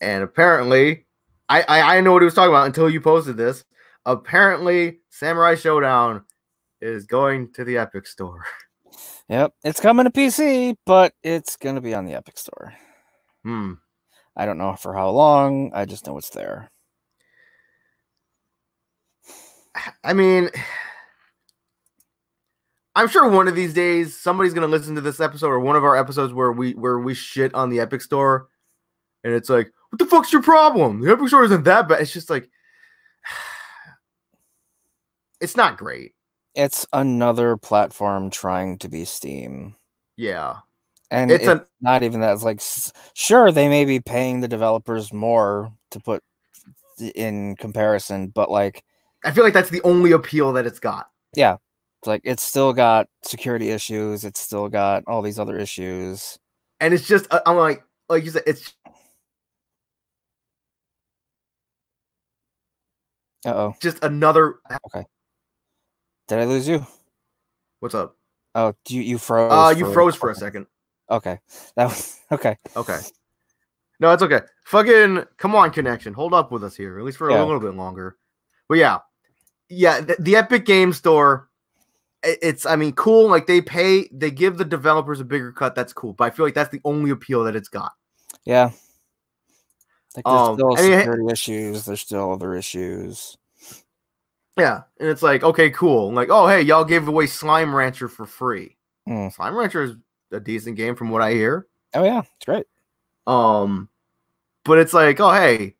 [0.00, 1.06] And apparently,
[1.48, 3.64] I, I I didn't know what he was talking about until you posted this.
[4.06, 6.22] Apparently, Samurai Shodown
[6.80, 8.44] is going to the Epic Store.
[9.28, 12.74] Yep, it's coming to PC, but it's gonna be on the Epic Store.
[13.44, 13.74] Hmm.
[14.40, 15.70] I don't know for how long.
[15.74, 16.70] I just know it's there.
[20.02, 20.48] I mean,
[22.94, 25.84] I'm sure one of these days somebody's gonna listen to this episode or one of
[25.84, 28.48] our episodes where we where we shit on the Epic Store,
[29.24, 31.02] and it's like, what the fuck's your problem?
[31.02, 32.00] The Epic Store isn't that bad.
[32.00, 32.48] It's just like,
[35.42, 36.14] it's not great.
[36.54, 39.76] It's another platform trying to be Steam.
[40.16, 40.60] Yeah,
[41.10, 42.32] And it's it's, a not even that.
[42.34, 42.60] It's like,
[43.14, 46.22] sure, they may be paying the developers more to put
[47.14, 48.84] in comparison, but like,
[49.24, 51.10] I feel like that's the only appeal that it's got.
[51.34, 51.56] Yeah,
[52.00, 54.24] it's like it's still got security issues.
[54.24, 56.38] It's still got all these other issues.
[56.78, 58.74] And it's just, uh, I'm like, like you said, it's
[63.44, 64.56] Uh oh, just another.
[64.86, 65.04] Okay.
[66.28, 66.86] Did I lose you?
[67.80, 68.16] What's up?
[68.54, 69.52] Oh, you you froze.
[69.52, 70.66] Uh, you froze for a second.
[71.10, 71.38] Okay,
[71.76, 72.56] that was okay.
[72.76, 72.98] Okay.
[73.98, 74.40] No, it's okay.
[74.64, 76.14] Fucking come on, connection.
[76.14, 77.42] Hold up with us here, at least for Yeah.
[77.42, 78.16] a little bit longer.
[78.68, 78.98] But yeah,
[79.68, 81.48] yeah, the, the Epic Game Store.
[82.22, 83.28] It's, I mean, cool.
[83.28, 85.74] Like they pay, they give the developers a bigger cut.
[85.74, 86.12] That's cool.
[86.12, 87.92] But I feel like that's the only appeal that it's got.
[88.44, 88.70] Yeah.
[90.16, 91.84] Like there's Um, still security issues.
[91.86, 93.38] There's still other issues.
[94.58, 96.12] Yeah, and it's like, okay, cool.
[96.12, 98.76] Like, oh, hey, y'all gave away Slime Rancher for free.
[99.08, 99.32] Mm.
[99.32, 99.96] Slime Rancher is
[100.32, 101.66] a decent game from what I hear.
[101.94, 102.66] Oh yeah, it's great.
[103.26, 103.88] Um,
[104.64, 105.74] but it's like, oh hey,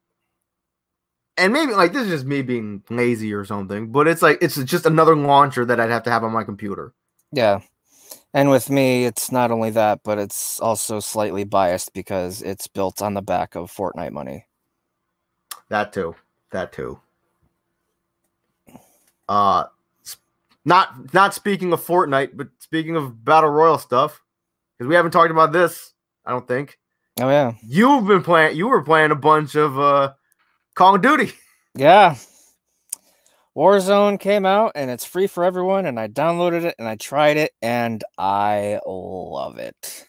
[1.36, 3.90] and maybe like this is just me being lazy or something.
[3.90, 6.92] But it's like it's just another launcher that I'd have to have on my computer.
[7.32, 7.60] Yeah.
[8.32, 13.02] And with me, it's not only that, but it's also slightly biased because it's built
[13.02, 14.46] on the back of Fortnite money.
[15.68, 16.14] That too.
[16.52, 17.00] That too.
[19.28, 19.64] Uh,
[20.64, 24.20] not not speaking of Fortnite, but speaking of battle royal stuff,
[24.80, 25.92] because we haven't talked about this.
[26.24, 26.78] I don't think
[27.20, 27.52] Oh yeah.
[27.62, 28.56] you've been playing.
[28.56, 30.14] You were playing a bunch of uh
[30.74, 31.32] Call of Duty.
[31.74, 32.16] Yeah.
[33.54, 37.36] Warzone came out and it's free for everyone and I downloaded it and I tried
[37.36, 40.06] it and I love it.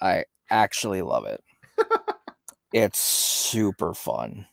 [0.00, 1.44] I actually love it.
[2.72, 4.46] it's super fun.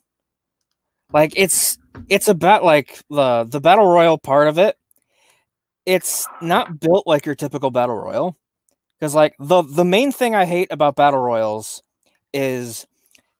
[1.13, 1.78] Like it's
[2.10, 4.76] it's about like the the battle royal part of it.
[5.86, 8.36] It's not built like your typical battle royal
[9.01, 11.81] cuz like the the main thing I hate about battle royals
[12.34, 12.86] is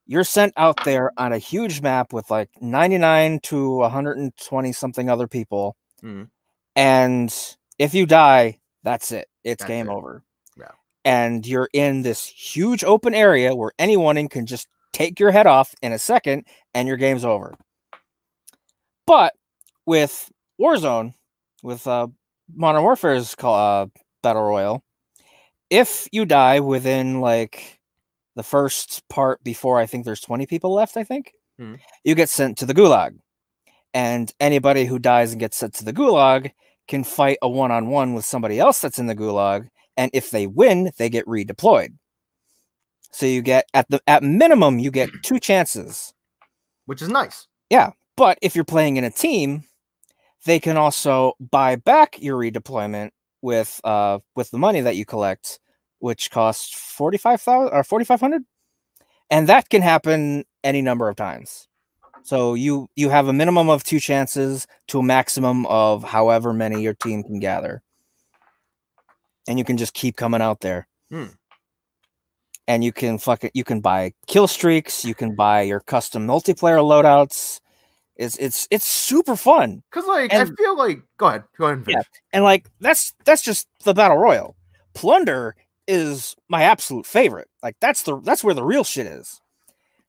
[0.08, 5.28] you're sent out there on a huge map with like 99 to 120 something other
[5.28, 6.30] people Mhm.
[6.76, 9.94] and if you die that's it it's That's game it.
[9.94, 10.24] over
[10.58, 10.72] Yeah.
[11.04, 15.74] and you're in this huge open area where anyone can just take your head off
[15.82, 17.56] in a second and your game's over
[19.08, 19.34] but
[19.86, 21.14] with warzone
[21.64, 22.08] with uh
[22.54, 23.86] modern warfare's call uh
[24.24, 24.84] battle royal
[25.76, 27.80] if you die within like
[28.36, 31.80] the first part before I think there's 20 people left, I think, Mhm.
[32.04, 33.18] you get sent to the gulag.
[33.94, 36.52] And anybody who dies and gets sent to the gulag
[36.88, 39.70] can fight a one on one with somebody else that's in the gulag.
[39.98, 41.94] And if they win, they get redeployed.
[43.12, 46.14] So you get at the at minimum, you get two chances.
[46.88, 47.48] which is nice.
[47.72, 49.64] Yeah, but if you're playing in a team,
[50.46, 53.10] they can also buy back your redeployment
[53.42, 55.60] with uh with the money that you collect,
[56.06, 58.44] which costs forty five thousand or forty five hundred,
[59.32, 61.68] and that can happen any number of times.
[62.22, 66.84] So you you have a minimum of two chances to a maximum of however many
[66.84, 67.82] your team can gather,
[69.48, 70.88] and you can just keep coming out there.
[71.10, 71.34] Hmm.
[72.68, 73.52] And you can fuck it.
[73.56, 75.04] You can buy kill streaks.
[75.04, 77.62] You can buy your custom multiplayer loadouts.
[78.16, 79.82] It's it's it's super fun.
[79.90, 82.02] Cause like I feel like go ahead, go ahead and Yeah.
[82.32, 84.56] And like that's that's just the battle royal.
[84.94, 85.56] Plunder
[85.88, 87.48] is my absolute favorite.
[87.64, 89.42] Like that's the that's where the real shit is.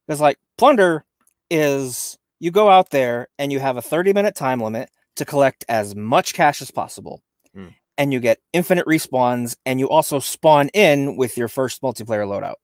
[0.06, 1.04] Because like plunder
[1.50, 5.64] is you go out there and you have a 30 minute time limit to collect
[5.68, 7.22] as much cash as possible.
[7.56, 7.74] Mm.
[7.98, 12.56] And you get infinite respawns and you also spawn in with your first multiplayer loadout.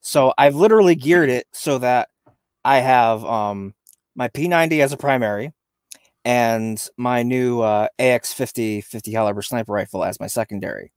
[0.00, 2.08] So I've literally geared it so that
[2.64, 3.74] I have um
[4.14, 5.52] my P90 as a primary
[6.24, 10.92] and my new uh, AX50 50 caliber sniper rifle as my secondary.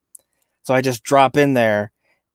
[0.64, 1.92] So I just drop in there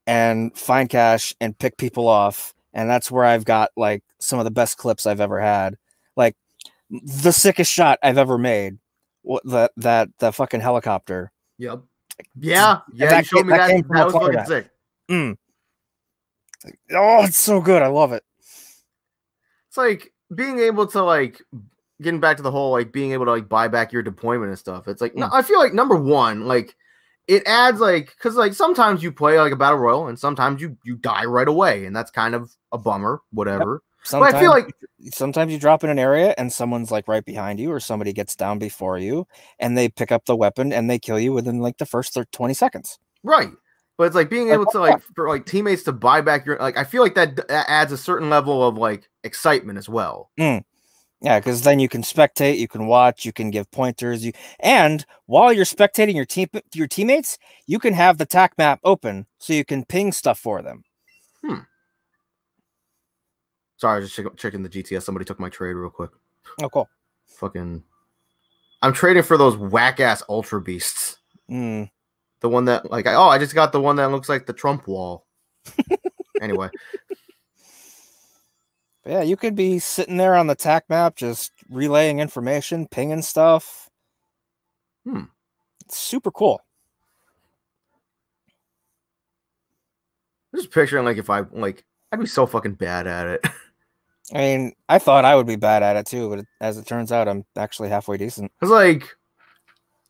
[0.07, 2.55] and find cash and pick people off.
[2.73, 5.77] And that's where I've got like some of the best clips I've ever had.
[6.17, 6.37] Like
[6.91, 8.79] the sickest shot I've ever made.
[9.23, 11.33] What that that the fucking helicopter.
[11.59, 11.83] Yep.
[12.39, 12.81] Yeah.
[12.93, 13.11] Yeah.
[13.11, 13.89] that you showed came- me that that.
[13.89, 14.71] That was fucking sick.
[15.11, 15.37] Mm.
[16.93, 17.83] Oh, it's so good.
[17.83, 18.23] I love it.
[19.69, 21.41] It's like being able to like
[22.03, 24.59] getting back to the whole like being able to like buy back your deployment and
[24.59, 24.89] stuff.
[24.89, 25.33] It's like no, Mm.
[25.33, 26.77] I feel like number one, like
[27.29, 30.77] it adds like because like sometimes you play like a battle royal and sometimes you
[30.83, 33.21] you die right away and that's kind of a bummer.
[33.31, 33.83] Whatever.
[34.03, 34.75] But Sometimes, I feel like
[35.13, 38.35] sometimes you drop in an area and someone's like right behind you or somebody gets
[38.35, 39.27] down before you
[39.59, 42.25] and they pick up the weapon and they kill you within like the first thir-
[42.33, 42.99] 20 seconds.
[43.23, 43.51] right.
[43.99, 46.77] But it's like being able to like for like teammates to buy back your like
[46.79, 50.31] I feel like that, that adds a certain level of like excitement as well.
[50.39, 50.63] Mm.
[51.21, 55.05] Yeah, because then you can spectate, you can watch, you can give pointers, you and
[55.27, 59.53] while you're spectating your team your teammates, you can have the tac map open so
[59.53, 60.85] you can ping stuff for them.
[61.45, 61.59] Hmm.
[63.79, 65.03] Sorry, I was just check- checking the GTS.
[65.03, 66.11] Somebody took my trade real quick.
[66.63, 66.89] Oh, cool.
[67.27, 67.83] Fucking,
[68.83, 71.19] I'm trading for those whack ass ultra beasts.
[71.51, 71.91] Mm,
[72.41, 74.53] The one that like I, oh I just got the one that looks like the
[74.53, 75.27] Trump wall.
[76.41, 76.69] anyway,
[79.09, 83.89] yeah, you could be sitting there on the tac map just relaying information, pinging stuff.
[85.05, 85.23] Hmm.
[85.87, 86.61] It's super cool.
[90.53, 93.47] I'm just picturing like if I like I'd be so fucking bad at it.
[94.35, 97.11] I mean, I thought I would be bad at it too, but as it turns
[97.13, 98.53] out, I'm actually halfway decent.
[98.61, 99.17] Cause like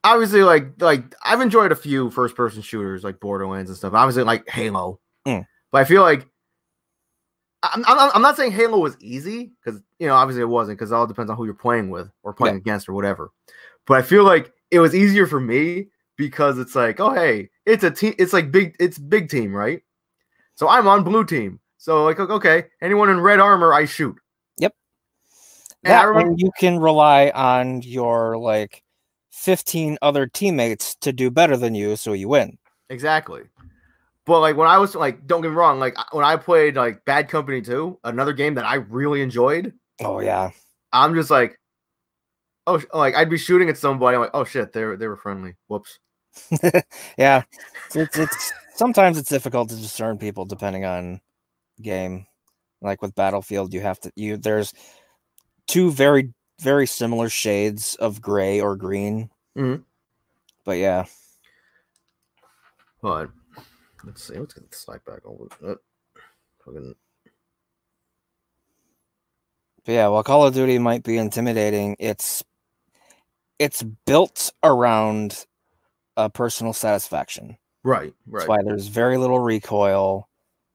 [0.05, 3.95] obviously like like I've enjoyed a few first person shooters like Borderlands and stuff.
[3.95, 5.47] Obviously like Halo, Mm.
[5.71, 6.27] but I feel like
[7.63, 10.93] I'm, I'm, I'm not saying Halo was easy because you know obviously it wasn't because
[10.93, 13.31] it all depends on who you're playing with or playing against or whatever.
[13.87, 17.85] But I feel like it was easier for me because it's like oh hey it's
[17.85, 19.83] a team it's like big it's big team right.
[20.55, 21.61] So I'm on blue team.
[21.79, 24.17] So like okay anyone in red armor I shoot.
[24.59, 24.75] Yep.
[25.85, 28.83] And That remember you can rely on your like
[29.31, 32.59] 15 other teammates to do better than you, so you win.
[32.91, 33.43] Exactly.
[34.29, 37.03] But like when I was like, don't get me wrong, like when I played like
[37.07, 40.51] Bad Company 2, another game that I really enjoyed, Oh yeah.
[40.93, 41.59] I'm just like,
[42.67, 45.17] oh, like I'd be shooting at somebody, I'm like, oh shit, they were they were
[45.17, 45.55] friendly.
[45.69, 45.99] Whoops.
[47.17, 47.45] yeah.
[47.95, 51.23] It's, it's sometimes it's difficult to discern people depending on
[51.81, 52.27] game.
[52.83, 54.75] Like with Battlefield, you have to you there's
[55.67, 59.31] two very very similar shades of gray or green.
[59.57, 59.85] Mhm.
[60.67, 61.07] But yeah.
[63.01, 63.31] But
[64.09, 65.49] let's see, let's get the slide back over.
[65.65, 65.75] Uh,
[66.65, 66.95] fucking
[69.85, 72.43] But yeah, while Call of Duty might be intimidating, it's
[73.59, 75.45] it's built around
[76.17, 77.57] a personal satisfaction.
[77.85, 78.49] right, That's right.
[78.49, 80.29] why there's very little recoil.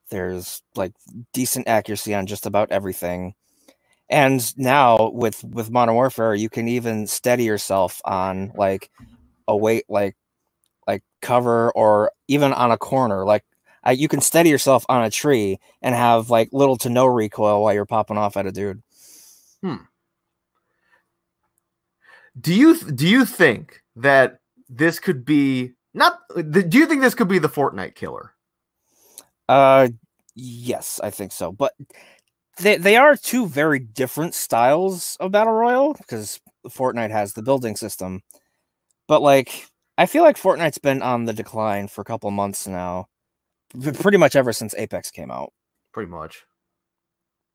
[0.09, 0.93] There's like
[1.33, 3.33] decent accuracy on just about everything.
[4.09, 8.89] And now with with Modern Warfare, you can even steady yourself on like
[9.47, 10.15] a weight like
[11.23, 13.25] cover or even on a corner.
[13.25, 13.43] Like
[13.83, 17.63] I, you can steady yourself on a tree and have like little to no recoil
[17.63, 18.83] while you're popping off at a dude.
[19.61, 19.77] Hmm.
[22.39, 26.19] Do you do you think that this could be not?
[26.35, 28.33] Do you think this could be the Fortnite killer?
[29.47, 29.89] Uh,
[30.35, 31.51] yes, I think so.
[31.51, 31.73] But
[32.57, 37.75] they they are two very different styles of battle royal because Fortnite has the building
[37.75, 38.21] system,
[39.07, 39.67] but like
[39.97, 43.07] I feel like Fortnite's been on the decline for a couple months now,
[43.93, 45.53] pretty much ever since Apex came out.
[45.91, 46.43] Pretty much.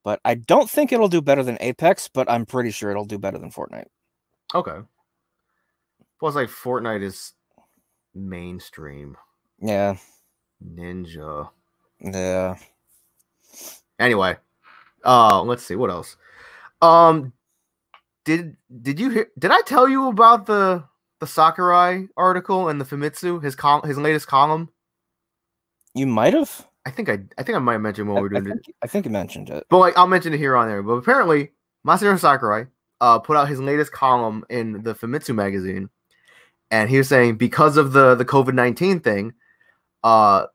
[0.05, 3.18] But I don't think it'll do better than Apex, but I'm pretty sure it'll do
[3.18, 3.89] better than Fortnite.
[4.55, 4.78] Okay.
[6.20, 7.32] Plus, like Fortnite is
[8.14, 9.16] mainstream.
[9.61, 9.97] Yeah,
[10.64, 11.51] Ninja.
[12.01, 12.57] yeah.
[13.99, 14.36] Anyway,
[15.05, 16.16] uh, let's see what else.
[16.80, 17.32] Um,
[18.24, 19.28] did did you hear?
[19.39, 20.84] Did I tell you about the
[21.20, 24.68] the Sakurai article and the Famitsu his col- his latest column?
[25.94, 26.66] You might have.
[26.86, 28.52] I think I I think I might have mentioned when I, we were I doing
[28.52, 29.64] it, think, I think you mentioned it.
[29.68, 30.82] but like I'll mention it here on there.
[30.82, 31.52] But apparently,
[31.86, 32.66] Masahiro Sakurai
[33.00, 35.88] uh put out his latest column in the Famitsu magazine,
[36.70, 39.32] and he was saying because of the the COVID nineteen thing,
[40.04, 40.46] uh,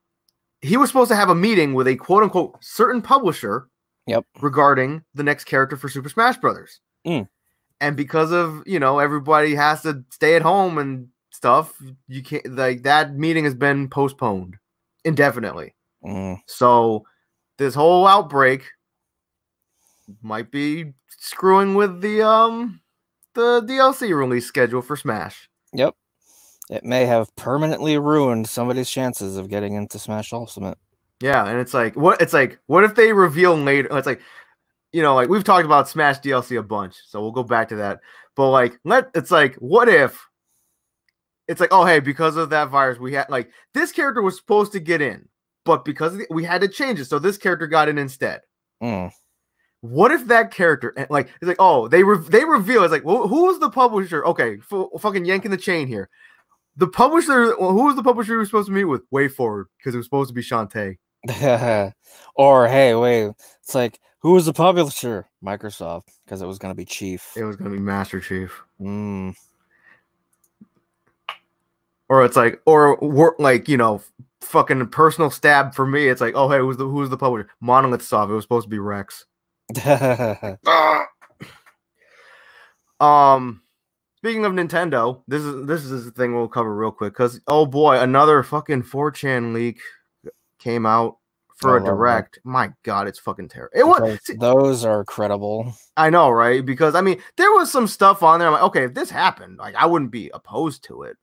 [0.62, 3.68] he was supposed to have a meeting with a quote unquote certain publisher.
[4.06, 4.26] Yep.
[4.42, 6.82] Regarding the next character for Super Smash Brothers.
[7.08, 7.30] Mm.
[7.84, 11.76] And because of you know everybody has to stay at home and stuff,
[12.08, 14.56] you can't like that meeting has been postponed
[15.04, 15.76] indefinitely.
[16.02, 16.40] Mm.
[16.48, 17.06] So
[17.58, 18.64] this whole outbreak
[20.22, 22.80] might be screwing with the um
[23.34, 25.50] the DLC release schedule for Smash.
[25.74, 25.94] Yep.
[26.70, 30.78] It may have permanently ruined somebody's chances of getting into Smash Ultimate.
[31.20, 34.22] Yeah, and it's like what it's like what if they reveal later it's like
[34.94, 37.76] you know like we've talked about Smash DLC a bunch, so we'll go back to
[37.78, 38.00] that.
[38.36, 40.26] But like let it's like what if
[41.48, 44.72] it's like oh hey because of that virus we had like this character was supposed
[44.74, 45.28] to get in,
[45.66, 48.42] but because the, we had to change it so this character got in instead.
[48.82, 49.12] Mm.
[49.82, 53.04] What if that character and like it's like oh they re- they reveal it's like
[53.04, 54.26] well, who was the publisher?
[54.26, 56.10] Okay, f- fucking yanking the chain here.
[56.76, 59.08] The publisher, well, who was the publisher we were supposed to meet with?
[59.12, 60.98] WayForward because it was supposed to be Shantae.
[62.36, 65.28] or hey, wait, it's like who was the publisher?
[65.44, 67.34] Microsoft, because it was going to be Chief.
[67.36, 68.62] It was gonna be Master Chief.
[68.80, 69.36] Mm.
[72.10, 74.02] Or it's like, or work like you know,
[74.42, 76.08] fucking personal stab for me.
[76.08, 77.50] It's like, oh hey, who's the who's the publisher?
[77.60, 78.32] Monolith Soft.
[78.32, 79.26] It was supposed to be Rex.
[83.04, 83.62] Um,
[84.18, 87.66] speaking of Nintendo, this is this is the thing we'll cover real quick because oh
[87.66, 89.82] boy, another fucking 4chan leak
[90.60, 91.18] came out
[91.56, 91.86] for I a that.
[91.86, 92.40] direct.
[92.44, 93.72] My god, it's fucking terrible.
[93.76, 94.20] It was.
[94.40, 95.74] Those are credible.
[95.98, 96.66] I know, right?
[96.66, 98.48] Because I mean, there was some stuff on there.
[98.48, 101.18] I'm like, okay, if this happened, like I wouldn't be opposed to it.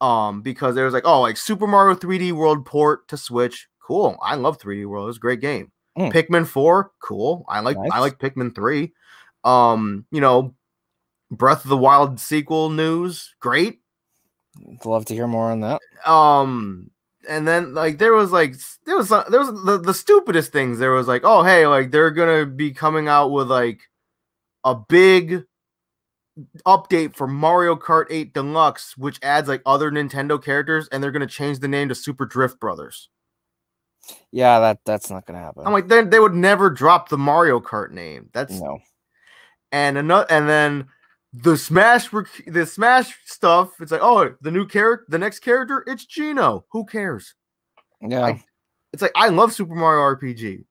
[0.00, 3.68] Um, because there was like, oh, like Super Mario 3D World port to Switch.
[3.80, 4.18] Cool.
[4.20, 5.08] I love 3D World.
[5.08, 5.70] It's a great game.
[5.96, 6.12] Mm.
[6.12, 7.44] Pikmin 4, cool.
[7.48, 8.92] I like I like Pikmin 3.
[9.44, 10.54] Um, you know,
[11.30, 13.80] Breath of the Wild sequel news, great.
[14.84, 15.80] Love to hear more on that.
[16.06, 16.90] Um,
[17.28, 18.56] and then like there was like
[18.86, 20.78] there was some- there was the, the stupidest things.
[20.78, 23.80] There was like, oh hey, like they're gonna be coming out with like
[24.64, 25.44] a big
[26.66, 31.26] update for Mario Kart 8 Deluxe, which adds like other Nintendo characters, and they're gonna
[31.26, 33.08] change the name to Super Drift Brothers.
[34.30, 35.64] Yeah, that that's not gonna happen.
[35.66, 38.30] I'm like, then they would never drop the Mario Kart name.
[38.32, 38.78] That's no.
[39.70, 40.86] and another and then
[41.32, 45.82] the smash rec- the smash stuff it's like oh the new character the next character
[45.86, 46.64] it's Geno.
[46.72, 47.34] Who cares?
[48.00, 48.24] Yeah.
[48.26, 48.44] I-
[48.92, 50.64] it's like i love super mario rpg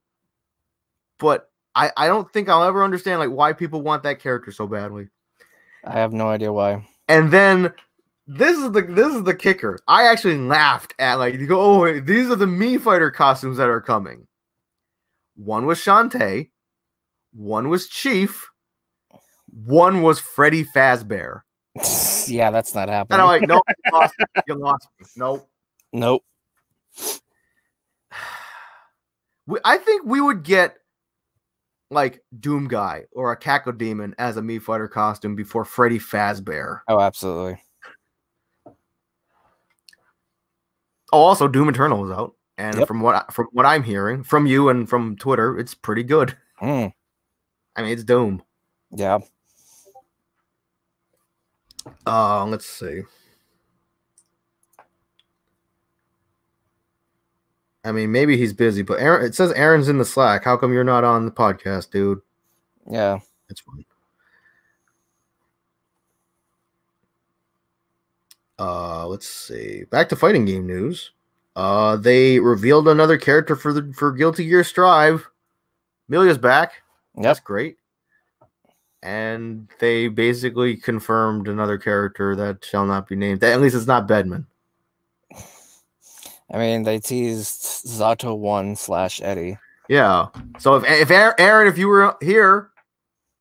[1.18, 4.66] but i i don't think i'll ever understand like why people want that character so
[4.66, 5.08] badly.
[5.84, 6.86] I have no idea why.
[7.08, 7.72] and then
[8.28, 9.80] this is the this is the kicker.
[9.88, 13.68] I actually laughed at like you go oh these are the me fighter costumes that
[13.68, 14.28] are coming.
[15.34, 16.50] One was shantae.
[17.32, 18.48] One was chief
[19.52, 21.40] one was freddy fazbear
[22.28, 23.18] yeah, that's not happening.
[23.20, 23.22] And.
[23.22, 24.26] I'm like, nope, you lost, me.
[24.46, 25.06] you lost me.
[25.16, 25.48] Nope.
[25.92, 26.22] nope.
[29.46, 30.76] We, I think we would get
[31.90, 36.82] like Doom Guy or a Cacodemon as a Me Fighter costume before Freddy Fazbear.
[36.86, 37.60] Oh, absolutely.
[41.12, 42.86] Oh, also Doom Eternal is out, and Yep.
[42.88, 46.36] from what from what I'm hearing from you and from Twitter, it's pretty good.
[46.62, 46.92] Mm,
[47.76, 48.42] I mean, it's Doom.
[48.92, 49.18] yeah.
[52.06, 53.02] Uh, let's see.
[57.84, 60.44] I mean, maybe he's busy, but Aaron, it says Aaron's in the Slack.
[60.44, 62.20] How come you're not on the podcast, dude?
[62.88, 63.18] Yeah.
[63.48, 63.84] That's fine.
[68.58, 69.84] Uh, let's see.
[69.90, 71.10] Back to fighting game news.
[71.56, 75.28] Uh, they revealed another character for the for Guilty Gear Strive.
[76.08, 76.74] Amelia's back.
[77.16, 77.24] Yep.
[77.24, 77.76] That's great.
[79.02, 83.42] And they basically confirmed another character that shall not be named.
[83.42, 84.46] At least it's not Bedman.
[86.52, 89.58] I mean, they teased Zato one slash Eddie.
[89.88, 90.26] Yeah.
[90.58, 92.70] So if if Aaron, Aaron, if you were here,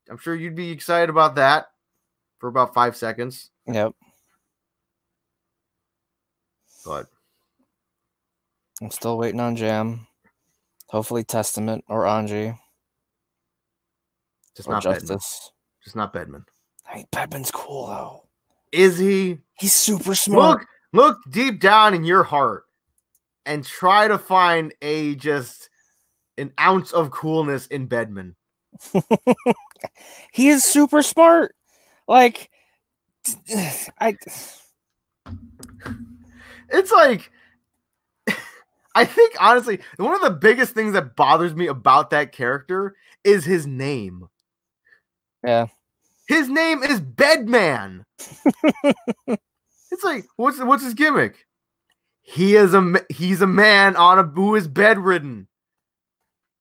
[0.09, 1.67] I'm sure you'd be excited about that
[2.39, 3.51] for about five seconds.
[3.67, 3.93] Yep.
[6.85, 7.07] But
[8.81, 10.07] I'm still waiting on Jam.
[10.87, 12.57] Hopefully Testament or Anji
[14.55, 15.07] just or not Bedman.
[15.07, 15.51] Justice.
[15.83, 16.45] Just not Bedman.
[16.89, 18.23] I mean, Bedman's cool though.
[18.71, 19.39] Is he?
[19.59, 20.59] He's super smart.
[20.59, 22.65] Look, look deep down in your heart
[23.45, 25.69] and try to find a just
[26.37, 28.35] an ounce of coolness in Bedman.
[30.31, 31.55] he is super smart.
[32.07, 32.49] Like,
[33.99, 34.15] I
[36.69, 37.31] It's like
[38.95, 43.45] I think honestly, one of the biggest things that bothers me about that character is
[43.45, 44.27] his name.
[45.43, 45.67] Yeah.
[46.27, 48.05] His name is Bedman.
[49.27, 51.45] it's like, what's what's his gimmick?
[52.21, 55.47] He is a he's a man on a who is bedridden.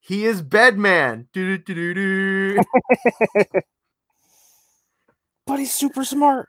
[0.00, 1.28] He is bedman.
[5.46, 6.48] But he's super smart.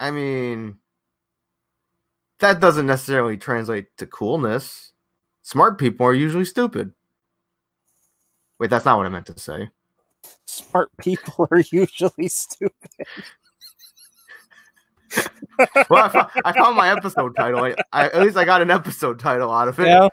[0.00, 0.78] I mean,
[2.38, 4.92] that doesn't necessarily translate to coolness.
[5.42, 6.94] Smart people are usually stupid.
[8.58, 9.68] Wait, that's not what I meant to say.
[10.46, 12.90] Smart people are usually stupid.
[15.88, 17.60] Well, I, fo- I found my episode title.
[17.60, 19.86] I, I, at least I got an episode title out of it.
[19.86, 20.08] Yeah.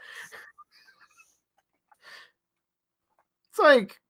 [3.50, 4.00] It's like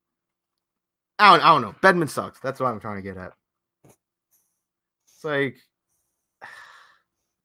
[1.19, 1.75] I don't, I don't know.
[1.83, 2.41] Bedman sucks.
[2.41, 3.33] That's what I'm trying to get at.
[3.85, 5.57] It's like
[6.43, 6.47] I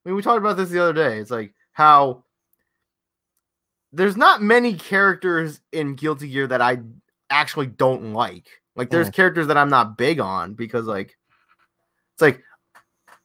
[0.06, 1.20] mean, we talked about this the other day.
[1.20, 2.24] It's like how
[3.94, 6.80] there's not many characters in Guilty Gear that I
[7.30, 8.48] actually don't like.
[8.76, 9.14] Like there's Mm.
[9.14, 11.18] characters that I'm not big on because like
[12.14, 12.44] it's like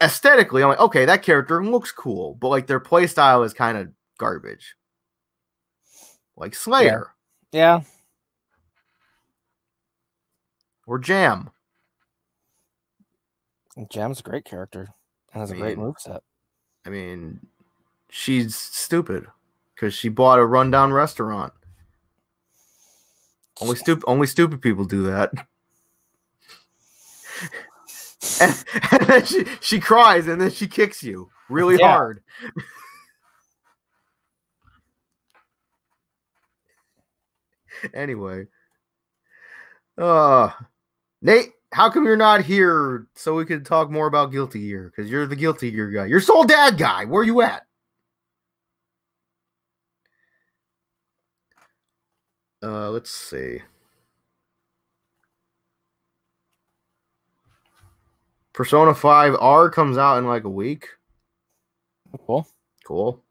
[0.01, 3.79] aesthetically, I'm like, okay, that character looks cool, but like their play style is kind
[3.79, 3.89] of
[4.19, 4.77] garbage.
[6.37, 7.13] Like Slayer
[7.53, 7.83] Yeah.
[10.87, 11.51] or Jam.
[13.91, 14.89] Jam's a great character
[15.33, 16.21] and has a great moveset.
[16.85, 17.41] I mean,
[18.11, 19.27] she's stupid
[19.75, 21.53] because she bought a rundown restaurant.
[23.63, 25.31] Only stupid, only stupid people do that.
[28.41, 31.93] and, and then she she cries and then she kicks you really Yeah.
[31.93, 32.23] hard.
[37.95, 38.47] anyway,
[39.99, 40.51] uh,
[41.21, 44.93] Nate, how come you're not here so we could talk more about Guilty Gear?
[44.95, 46.07] Because you're the Guilty Gear guy.
[46.07, 47.09] You're Sol Badguy.
[47.09, 47.63] Where you at?
[52.63, 53.61] Uh, let's see.
[58.53, 60.89] Persona 5 R comes out in like a week.
[62.27, 62.47] Cool.
[62.85, 63.23] Cool.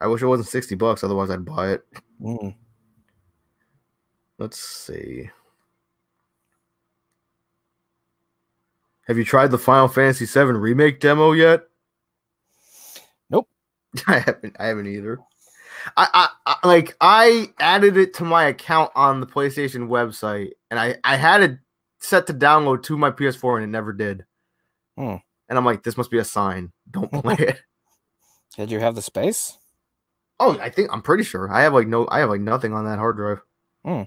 [0.00, 1.84] I wish it wasn't 60 bucks, otherwise I'd buy it.
[2.20, 2.54] Mm.
[4.38, 5.30] Let's see.
[9.06, 11.64] Have you tried the Final Fantasy VII remake demo yet?
[13.30, 13.48] Nope.
[14.06, 14.56] I haven't.
[14.60, 15.18] I haven't either.
[15.96, 16.08] I,
[16.46, 20.96] I, I like I added it to my account on the PlayStation website, and I
[21.04, 21.58] I had it
[22.00, 24.24] set to download to my PS4, and it never did.
[24.96, 25.16] Hmm.
[25.48, 26.72] And I'm like, this must be a sign.
[26.90, 27.62] Don't play it.
[28.56, 29.56] Did you have the space?
[30.40, 31.52] Oh, I think I'm pretty sure.
[31.52, 33.40] I have like no, I have like nothing on that hard drive.
[33.84, 34.02] Hmm.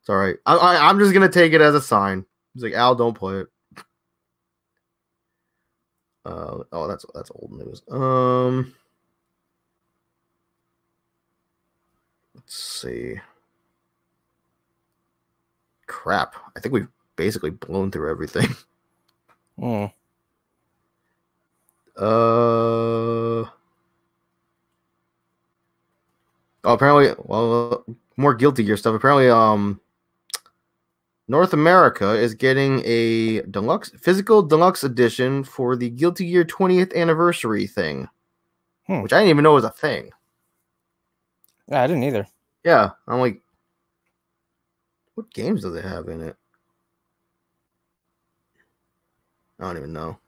[0.00, 0.36] It's all right.
[0.46, 2.24] I, I, I'm just gonna take it as a sign.
[2.54, 3.46] He's like, Al, don't play it.
[6.24, 7.82] Uh, oh, that's that's old news.
[7.90, 8.74] Um,
[12.50, 13.14] let's see.
[15.86, 16.34] Crap.
[16.56, 18.48] I think we've basically blown through everything.
[19.58, 19.92] Mm.
[21.98, 23.44] Uh.
[23.44, 23.50] Oh,
[26.64, 27.84] apparently, well,
[28.16, 28.94] more Guilty Gear stuff.
[28.94, 29.78] Apparently, um,
[31.28, 37.66] North America is getting a deluxe physical deluxe edition for the Guilty Gear 20th anniversary
[37.66, 38.08] thing,
[38.86, 39.02] Hmm.
[39.02, 40.08] which I didn't even know was a thing.
[41.68, 42.26] Yeah, I didn't either.
[42.64, 43.42] Yeah, I'm like,
[45.14, 46.36] what games do they have in it?
[49.58, 50.18] I don't even know.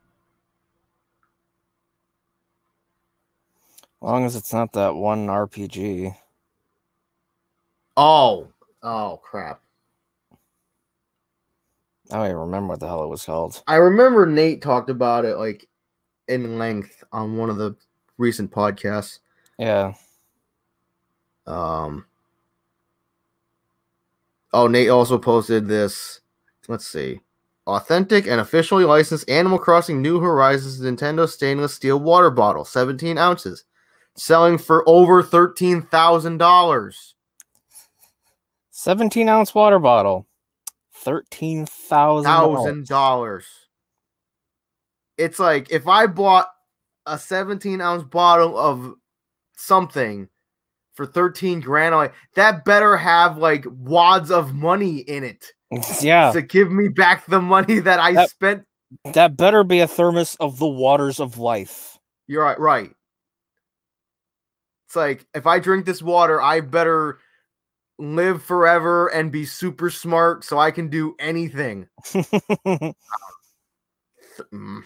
[4.03, 6.14] As long as it's not that one RPG.
[7.97, 8.49] Oh,
[8.83, 9.61] oh crap!
[12.11, 13.62] I don't even remember what the hell it was called.
[13.66, 15.68] I remember Nate talked about it like
[16.28, 17.76] in length on one of the
[18.18, 19.18] recent podcasts.
[19.59, 19.95] Yeah.
[21.47, 22.07] Um.
[24.53, 26.20] Oh, Nate also posted this.
[26.68, 27.20] Let's see.
[27.66, 33.64] Authentic and officially licensed Animal Crossing New Horizons Nintendo stainless steel water bottle, 17 ounces,
[34.16, 36.94] selling for over $13,000.
[38.70, 40.26] 17 ounce water bottle.
[41.05, 43.44] $13,000.
[45.18, 46.48] It's like if I bought
[47.07, 48.94] a 17 ounce bottle of
[49.57, 50.28] something
[50.95, 55.45] for 13 grand, I'm like that better have like wads of money in it
[56.03, 56.32] Yeah.
[56.32, 58.64] to give me back the money that I That- spent.
[59.14, 61.99] That better be a thermos of the waters of life.
[62.26, 62.90] You're right, right.
[64.86, 67.18] It's like if I drink this water, I better
[67.99, 71.88] live forever and be super smart so I can do anything.
[74.53, 74.82] Mm.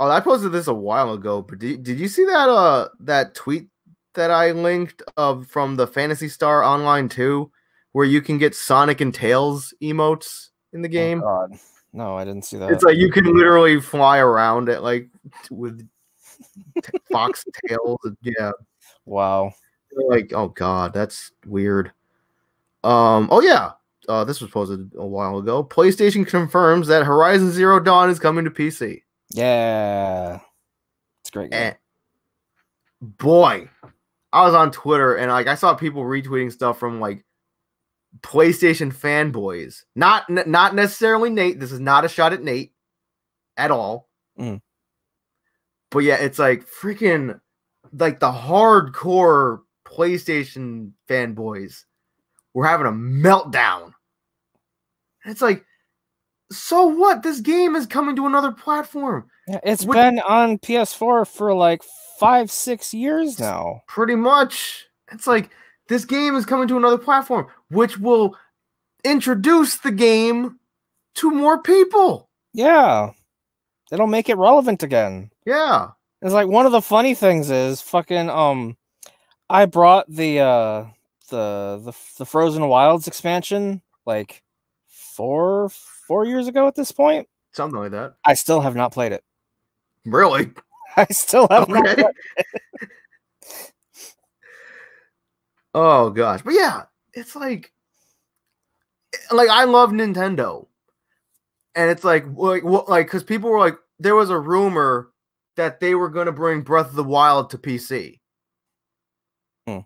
[0.00, 3.34] Oh, I posted this a while ago, but did, did you see that uh that
[3.34, 3.68] tweet
[4.14, 7.50] that I linked of from the Phantasy Star Online 2
[7.92, 11.22] where you can get Sonic and Tails emotes in the game?
[11.24, 11.58] Oh, God.
[11.92, 12.72] No, I didn't see that.
[12.72, 15.08] It's like you can literally fly around it like
[15.50, 15.88] with
[17.12, 18.00] fox tails.
[18.22, 18.50] Yeah.
[19.06, 19.52] wow.
[20.08, 21.92] Like, oh god, that's weird.
[22.82, 23.72] Um, oh yeah.
[24.08, 25.64] Uh, this was posted a while ago.
[25.64, 29.02] PlayStation confirms that Horizon Zero Dawn is coming to PC.
[29.34, 30.38] Yeah.
[31.22, 31.74] It's great game.
[33.00, 33.68] Boy,
[34.32, 37.24] I was on Twitter and like I saw people retweeting stuff from like
[38.20, 39.82] PlayStation fanboys.
[39.96, 41.58] Not n- not necessarily Nate.
[41.58, 42.72] This is not a shot at Nate
[43.56, 44.08] at all.
[44.38, 44.60] Mm.
[45.90, 47.40] But yeah, it's like freaking
[47.92, 51.84] like the hardcore PlayStation fanboys
[52.52, 53.92] were having a meltdown.
[55.24, 55.64] And it's like,
[56.54, 57.22] so what?
[57.22, 59.28] This game is coming to another platform.
[59.48, 61.82] Yeah, it's What- been on PS4 for like
[62.18, 63.82] five, six years now.
[63.88, 64.86] Pretty much.
[65.12, 65.50] It's like
[65.88, 68.36] this game is coming to another platform, which will
[69.04, 70.58] introduce the game
[71.16, 72.28] to more people.
[72.52, 73.10] Yeah.
[73.92, 75.30] It'll make it relevant again.
[75.44, 75.88] Yeah.
[76.22, 78.76] It's like one of the funny things is fucking um
[79.50, 80.86] I brought the uh
[81.28, 84.42] the the the Frozen Wilds expansion like
[84.88, 85.68] four
[86.06, 87.28] four years ago at this point.
[87.52, 88.14] Something like that.
[88.24, 89.22] I still have not played it.
[90.04, 90.50] Really?
[90.96, 92.02] I still have not Okay.
[92.02, 92.14] played
[95.74, 96.42] oh gosh.
[96.42, 96.82] But yeah,
[97.14, 97.72] it's like
[99.30, 100.66] like I love Nintendo.
[101.74, 105.10] And it's like like what like cuz people were like there was a rumor
[105.56, 108.18] that they were going to bring Breath of the Wild to PC.
[109.68, 109.80] Hmm.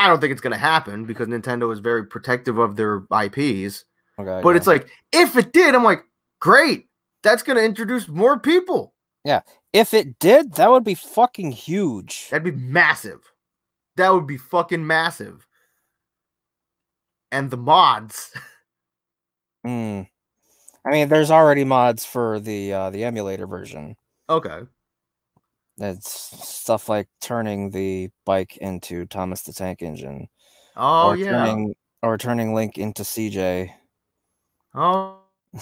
[0.00, 3.84] I don't think it's going to happen because Nintendo is very protective of their IPs.
[4.18, 4.56] Okay, But yeah.
[4.56, 6.02] it's like if it did, I'm like,
[6.40, 6.86] great.
[7.22, 8.94] That's going to introduce more people.
[9.24, 9.40] Yeah.
[9.72, 12.28] If it did, that would be fucking huge.
[12.30, 13.20] That'd be massive.
[13.96, 15.46] That would be fucking massive.
[17.32, 18.32] And the mods.
[19.66, 20.06] Mm.
[20.86, 23.96] I mean, there's already mods for the uh, the emulator version.
[24.30, 24.60] Okay.
[25.78, 26.10] It's
[26.48, 30.28] stuff like turning the bike into Thomas the Tank Engine,
[30.76, 31.32] Oh or yeah.
[31.32, 33.70] turning or turning Link into CJ.
[34.78, 35.18] Oh.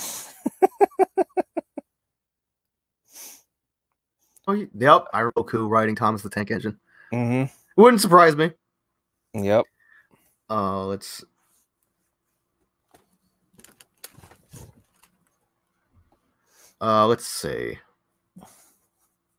[4.47, 4.67] oh.
[4.79, 5.07] Yep.
[5.14, 6.79] I Roku writing Thomas the Tank Engine.
[7.12, 7.51] Mm-hmm.
[7.81, 8.51] Wouldn't surprise me.
[9.33, 9.64] Yep.
[10.51, 11.25] Uh, let's.
[16.79, 17.79] Uh, let's see.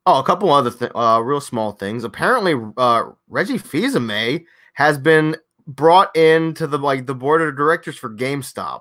[0.06, 2.02] Oh, a couple other th- uh, real small things.
[2.02, 5.36] Apparently, uh, Reggie Fils-Aimé has been
[5.68, 8.80] brought into the like the board of directors for GameStop.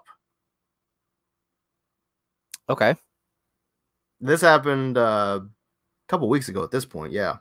[2.70, 2.96] Okay.
[4.20, 5.48] This happened uh, a
[6.08, 6.64] couple weeks ago.
[6.64, 7.38] At this point, yeah.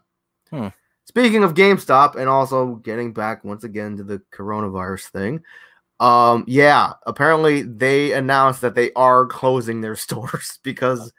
[0.50, 0.68] Hmm.
[1.04, 5.42] Speaking of GameStop, and also getting back once again to the coronavirus thing,
[6.00, 11.12] um, yeah, apparently they announced that they are closing their stores because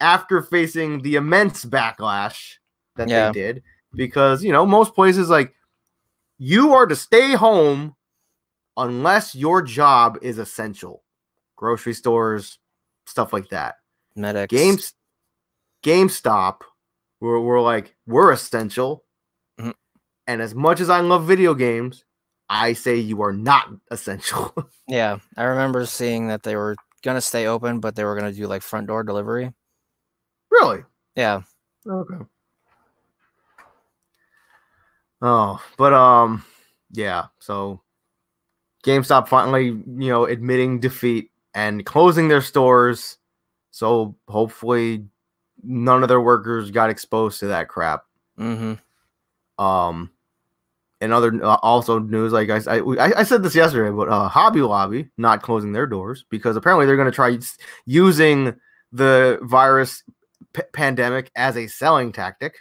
[0.00, 2.54] after facing the immense backlash
[2.96, 3.30] that Yeah.
[3.30, 3.62] they did,
[3.94, 5.54] because you know most places like
[6.38, 7.94] you are to stay home
[8.76, 11.02] unless your job is essential,
[11.56, 12.58] grocery stores,
[13.08, 13.76] stuff like that.
[14.14, 14.50] Medics.
[14.50, 14.94] Games
[15.82, 16.60] GameStop
[17.20, 19.04] we're like, we're essential.
[19.58, 19.74] Mhm.
[20.26, 22.04] And as much as I love video games,
[22.48, 24.54] I say you are not essential.
[24.90, 28.46] Yeah, I remember seeing that they were gonna stay open, but they were gonna do
[28.46, 29.52] like front door delivery.
[30.50, 30.82] really?
[31.14, 31.42] Yeah.
[31.86, 32.24] Okay.
[35.20, 36.42] Oh, but um,
[36.92, 37.26] yeah.
[37.40, 37.82] So
[38.84, 43.18] GameStop finally, you know, admitting defeat and closing their stores.
[43.70, 45.04] So hopefully,
[45.62, 48.04] none of their workers got exposed to that crap.
[48.38, 48.74] Mm-hmm.
[49.62, 50.10] Um,
[51.00, 54.62] and other uh, also news, like I, I I said this yesterday, but uh, Hobby
[54.62, 57.38] Lobby not closing their doors because apparently they're going to try
[57.86, 58.54] using
[58.92, 60.02] the virus
[60.52, 62.56] p- pandemic as a selling tactic.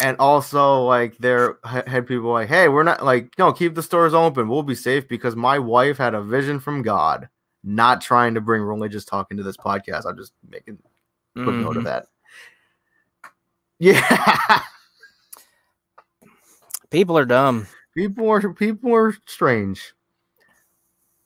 [0.00, 4.14] And also, like, their had people like, "Hey, we're not like, no, keep the stores
[4.14, 4.48] open.
[4.48, 7.28] We'll be safe because my wife had a vision from God."
[7.64, 10.06] Not trying to bring religious talk into this podcast.
[10.06, 10.78] I'm just making
[11.34, 11.84] put note of mm-hmm.
[11.84, 12.06] that.
[13.78, 14.62] Yeah.
[16.90, 17.66] People are dumb.
[17.94, 19.92] People are people are strange.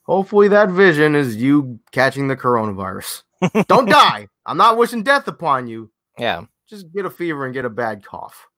[0.02, 3.22] Hopefully that vision is you catching the coronavirus.
[3.68, 4.28] Don't die.
[4.44, 5.90] I'm not wishing death upon you.
[6.18, 6.44] Yeah.
[6.68, 8.48] Just get a fever and get a bad cough.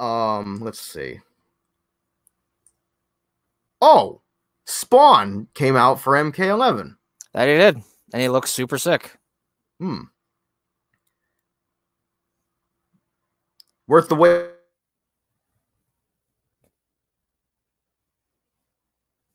[0.00, 1.20] Um, let's see.
[3.82, 4.22] Oh,
[4.66, 6.96] Spawn came out for MK11.
[7.34, 7.76] That he did.
[8.12, 9.16] And he looks super sick.
[9.78, 10.02] Hmm.
[13.86, 14.50] Worth the wait.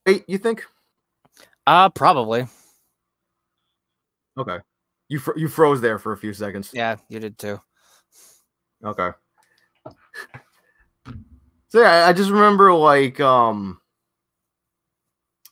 [0.05, 0.63] Wait, you think?
[1.67, 2.47] Uh probably.
[4.37, 4.57] Okay.
[5.09, 6.71] You fr- you froze there for a few seconds.
[6.73, 7.59] Yeah, you did too.
[8.83, 9.09] Okay.
[11.75, 13.81] So yeah, I just remember like um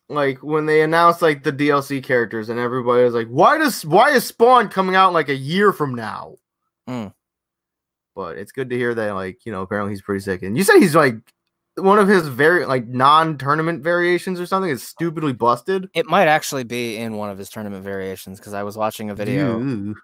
[0.07, 4.11] like when they announced like the DLC characters and everybody was like, why does why
[4.11, 6.37] is Spawn coming out like a year from now?
[6.87, 7.13] Mm.
[8.15, 10.43] But it's good to hear that like, you know, apparently he's pretty sick.
[10.43, 11.17] And you said he's like
[11.75, 15.89] one of his very like non-tournament variations or something is stupidly busted.
[15.93, 19.15] It might actually be in one of his tournament variations because I was watching a
[19.15, 19.59] video.
[19.59, 19.95] Ooh.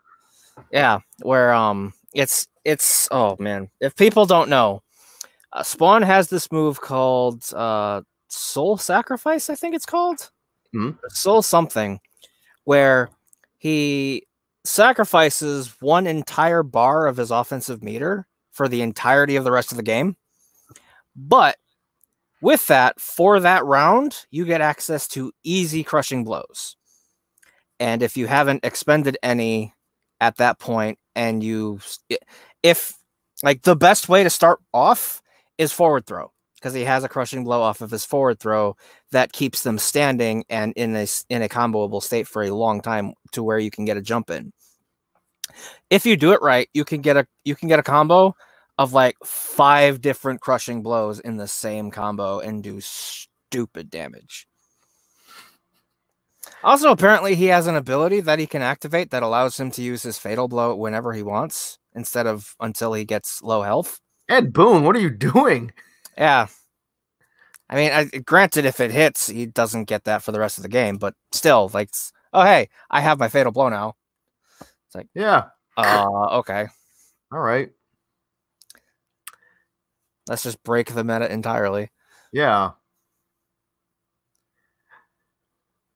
[0.70, 4.84] Yeah, where um, it's it's oh man, if people don't know,
[5.54, 9.50] uh, Spawn has this move called uh Soul Sacrifice.
[9.50, 10.30] I think it's called
[10.74, 10.98] Mhm.
[11.10, 12.00] Soul something,
[12.66, 13.10] where
[13.58, 14.28] he
[14.64, 19.78] sacrifices one entire bar of his offensive meter for the entirety of the rest of
[19.78, 20.16] the game.
[21.16, 21.58] But
[22.42, 26.76] with that, for that round, you get access to easy crushing blows.
[27.80, 29.74] And if you haven't expended any
[30.22, 31.80] at that point, and you,
[32.62, 32.94] if
[33.42, 35.22] like the best way to start off
[35.60, 38.76] is forward throw, because he has a crushing blow off of his forward throw
[39.12, 43.14] that keeps them standing and in a in a comboable state for a long time
[43.34, 44.52] to where you can get a jump in.
[45.90, 48.36] If you do it right, you can get a you can get a combo
[48.80, 54.48] of like five different crushing blows in the same combo and do stupid damage.
[56.64, 60.04] Also, apparently, he has an ability that he can activate that allows him to use
[60.04, 64.00] his fatal blow whenever he wants instead of until he gets low health.
[64.30, 65.72] Ed Boon, what are you doing?
[66.18, 66.48] Yeah.
[67.70, 70.64] I mean, I, granted, if it hits, he doesn't get that for the rest of
[70.64, 71.90] the game, but still, like,
[72.34, 73.96] oh, hey, I have my fatal blow now.
[74.62, 75.46] It's like, yeah.
[75.78, 76.68] Uh, okay.
[77.32, 77.70] All right.
[80.28, 81.90] Let's just break the meta entirely.
[82.32, 82.72] Yeah.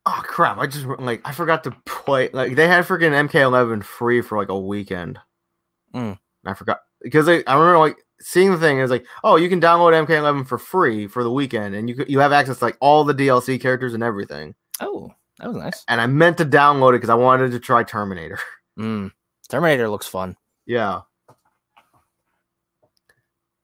[0.06, 0.58] Oh crap!
[0.58, 2.30] I just like I forgot to play.
[2.34, 5.18] Like they had freaking MK11 free for like a weekend.
[5.94, 6.20] Mm.
[6.46, 8.80] I forgot because I, I remember like seeing the thing.
[8.80, 12.20] Was like, oh, you can download MK11 for free for the weekend, and you you
[12.20, 14.56] have access to like all the DLC characters and everything.
[14.80, 15.84] Oh, that was nice.
[15.88, 18.40] And I meant to download it because I wanted to try Terminator.
[18.76, 19.12] Mm.
[19.50, 20.36] Terminator looks fun.
[20.66, 21.02] Yeah.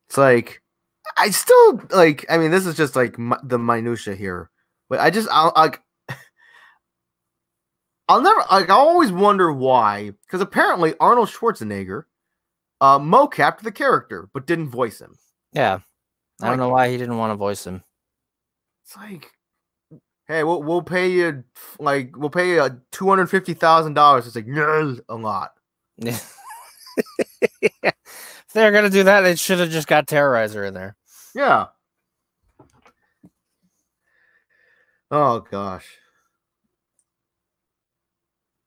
[0.08, 0.62] It's like
[1.18, 2.26] I still like.
[2.30, 4.50] I mean, this is just like mi- the minutia here,
[4.90, 5.82] but I just I'll like.
[8.08, 8.70] I'll never like.
[8.70, 12.04] I always wonder why, because apparently Arnold Schwarzenegger,
[12.82, 15.18] uh, mocapped the character but didn't voice him.
[15.54, 15.80] Yeah.
[16.42, 17.84] I Like- don't know why he didn't want to voice him.
[18.86, 19.30] It's like,
[20.28, 21.44] hey, we'll we'll pay you
[21.80, 24.26] like we'll pay you two hundred fifty thousand dollars.
[24.26, 25.52] It's like a lot.
[25.98, 26.24] if
[28.54, 30.96] they're gonna do that, they should have just got Terrorizer in there.
[31.36, 31.68] Yeah.
[35.12, 35.99] Oh gosh.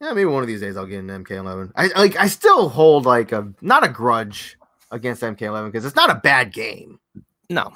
[0.03, 1.71] Yeah, maybe one of these days I'll get an MK11.
[1.77, 4.59] I like I still hold like a not a grudge
[4.91, 6.99] against MK11 because it's not a bad game,
[7.49, 7.71] No.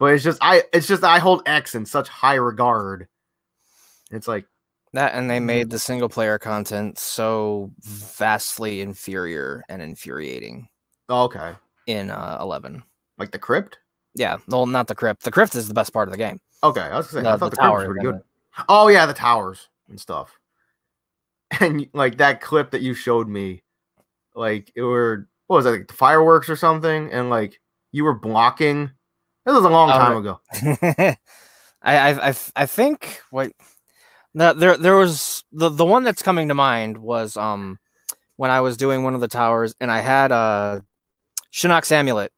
[0.00, 3.06] but it's just I it's just I hold X in such high regard.
[4.10, 4.46] It's like
[4.94, 10.68] That and they made the single player content so vastly inferior and infuriating
[11.08, 11.52] okay,
[11.86, 12.82] in uh, 11.
[13.16, 13.78] like the crypt.
[14.16, 15.22] Yeah, well, not the crypt.
[15.22, 16.40] The crypt is the best part of the game.
[16.64, 18.20] Okay, I was saying I The- thought the the, crypt was pretty good.
[18.68, 20.36] Oh yeah, the towers and stuff.
[21.60, 23.62] And like that clip that you showed me,
[24.34, 27.60] like it were what was that, like the fireworks or something, and like
[27.92, 28.90] you were blocking.
[29.44, 30.16] This was a long Oh, time right.
[30.16, 30.40] ago.
[31.82, 33.52] I, I I I think what
[34.34, 37.78] the, there there was the the one that's coming to mind was um
[38.36, 40.82] when I was doing one of the towers and I had a
[41.52, 42.32] Shinnok's amulet,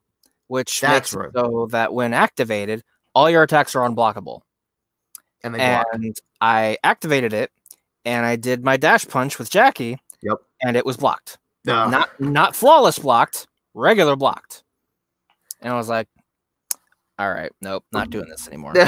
[0.49, 1.31] which That's makes right.
[1.35, 2.83] so that when activated,
[3.15, 4.41] all your attacks are unblockable.
[5.43, 5.57] And.
[5.57, 7.51] And I activated it,
[8.07, 9.99] and I did my dash punch with Jackie.
[10.23, 10.39] Yep.
[10.63, 11.37] And it was blocked,
[11.69, 11.91] Ugh.
[11.91, 14.63] not not flawless blocked, regular blocked.
[15.61, 16.09] And I was like,
[17.19, 18.73] "All right, nope, not doing this anymore."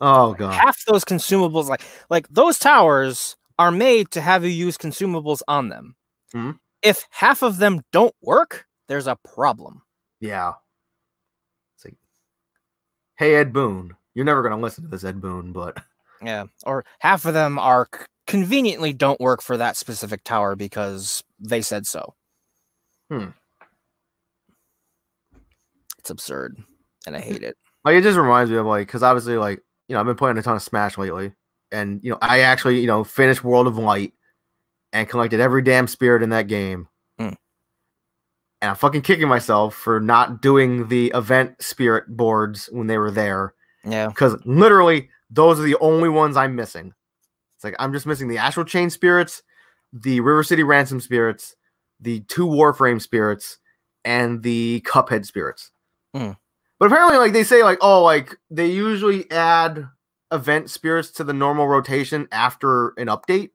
[0.00, 0.54] oh god.
[0.54, 5.68] half those consumables like like those towers are made to have you use consumables on
[5.68, 5.96] them
[6.34, 6.58] Mhm.
[6.82, 9.82] if half of them don't work there's a problem
[10.20, 10.52] Yeah.
[11.76, 11.96] It's like,
[13.16, 15.78] hey Ed Boon, you're never gonna listen to this Ed Boon, but
[16.20, 17.88] yeah or half of them are
[18.26, 22.12] conveniently don't work for that specific tower because they said so
[23.08, 23.26] Hmm.
[26.00, 26.56] it's absurd
[27.06, 29.94] and i hate it like it just reminds me of like because obviously like you
[29.94, 31.32] know I've been playing a ton of Smash lately,
[31.72, 34.12] and you know I actually you know finished World of Light
[34.92, 36.88] and collected every damn spirit in that game,
[37.18, 37.36] Mm.
[38.60, 43.10] and I'm fucking kicking myself for not doing the event spirit boards when they were
[43.10, 43.54] there,
[43.84, 44.08] Yeah.
[44.08, 46.92] because literally those are the only ones I'm missing.
[47.56, 49.42] It's like I'm just missing the Astral Chain spirits,
[49.92, 51.56] the River City Ransom spirits,
[52.00, 53.58] the two Warframe spirits,
[54.04, 55.70] and the Cuphead spirits.
[56.14, 56.32] Hmm.
[56.78, 59.88] But apparently, like they say, like oh, like they usually add
[60.30, 63.50] event spirits to the normal rotation after an update.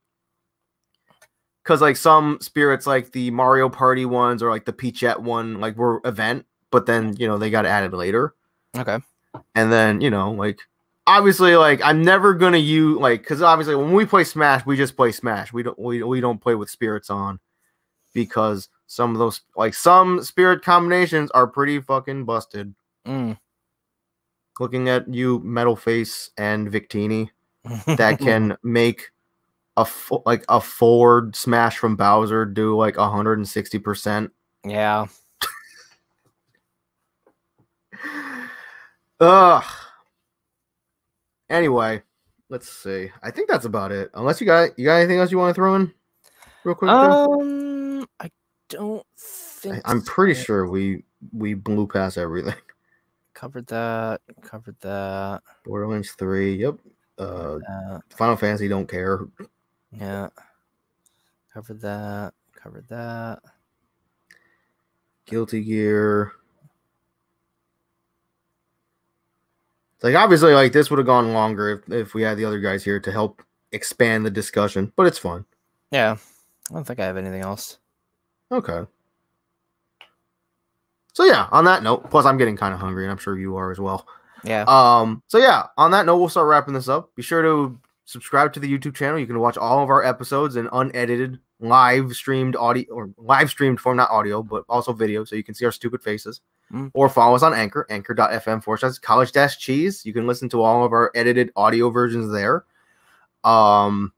[1.63, 5.77] Because like some spirits, like the Mario Party ones or like the Peachette one, like
[5.77, 8.35] were event, but then you know they got added later
[8.75, 8.97] Okay.
[9.55, 10.59] And then you know like
[11.07, 14.95] obviously like i'm never gonna use like because obviously when we play smash we just
[14.95, 17.39] play smash we don't we, we don't play with spirits on
[18.13, 22.73] because some of those like some spirit combinations are pretty fucking busted
[23.05, 23.37] Mm.
[24.61, 27.29] looking at you metal face and victini
[27.97, 29.11] that can make
[29.75, 34.29] a fo- like a forward smash from bowser do like 160%
[34.65, 35.07] yeah.
[39.19, 39.63] Ugh.
[41.49, 42.01] Anyway,
[42.49, 43.09] let's see.
[43.21, 44.09] I think that's about it.
[44.13, 45.93] Unless you got you got anything else you want to throw in,
[46.63, 46.89] real quick.
[46.89, 48.31] Um, I
[48.69, 50.43] don't I, think I'm pretty so.
[50.43, 52.55] sure we we blew past everything.
[53.33, 54.21] covered that.
[54.41, 55.41] Covered that.
[55.63, 56.55] Borderlands three.
[56.55, 56.75] Yep.
[57.17, 57.59] Uh,
[58.09, 58.67] Final Fantasy.
[58.67, 59.19] Don't care.
[59.91, 60.29] yeah.
[61.53, 62.33] Covered that.
[62.55, 63.39] Covered that.
[65.25, 66.33] Guilty Gear.
[70.03, 72.83] Like obviously, like this would have gone longer if if we had the other guys
[72.83, 73.41] here to help
[73.71, 75.45] expand the discussion, but it's fun.
[75.91, 76.17] Yeah.
[76.69, 77.77] I don't think I have anything else.
[78.51, 78.85] Okay.
[81.13, 83.55] So yeah, on that note, plus I'm getting kind of hungry, and I'm sure you
[83.55, 84.07] are as well.
[84.43, 84.65] Yeah.
[84.67, 87.15] Um, so yeah, on that note, we'll start wrapping this up.
[87.15, 89.19] Be sure to subscribe to the YouTube channel.
[89.19, 93.79] You can watch all of our episodes in unedited, live streamed audio or live streamed
[93.79, 96.41] form, not audio, but also video, so you can see our stupid faces.
[96.71, 96.91] Mm.
[96.93, 100.05] Or follow us on Anchor, anchor.fm forward slash college dash cheese.
[100.05, 102.65] You can listen to all of our edited audio versions there.
[103.43, 104.11] Um,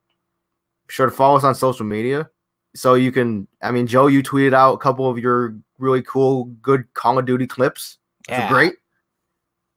[0.88, 2.30] be sure to follow us on social media.
[2.76, 6.46] So you can, I mean, Joe, you tweeted out a couple of your really cool,
[6.62, 7.98] good Call of Duty clips.
[8.30, 8.50] Yeah.
[8.50, 8.74] great.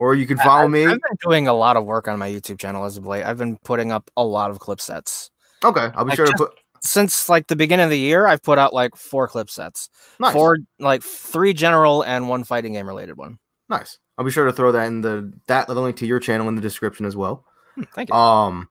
[0.01, 0.85] Or you can follow I've- me.
[0.87, 3.25] I've been doing a lot of work on my YouTube channel as of late.
[3.25, 5.31] I've been putting up a lot of clip sets.
[5.65, 6.53] Okay, I'll be I sure to put.
[6.83, 9.89] Since like the beginning of the year, I've put out like four clip sets.
[10.21, 13.39] Nice, Four like three general and one fighting game related one.
[13.69, 13.99] nice.
[14.17, 16.57] I'll be sure to throw that in the that the link to your channel in
[16.57, 17.45] the description as well.
[17.77, 18.15] Hmm, Thank you.
[18.17, 18.69] Um,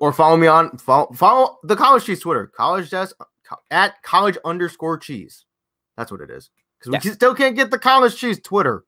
[0.00, 3.16] or follow me on follow, follow the College Cheese Twitter, College Desk
[3.70, 5.44] at College underscore Cheese.
[5.96, 6.50] That's what it is.
[6.78, 8.84] Because we can- still can't get the College Cheese Twitter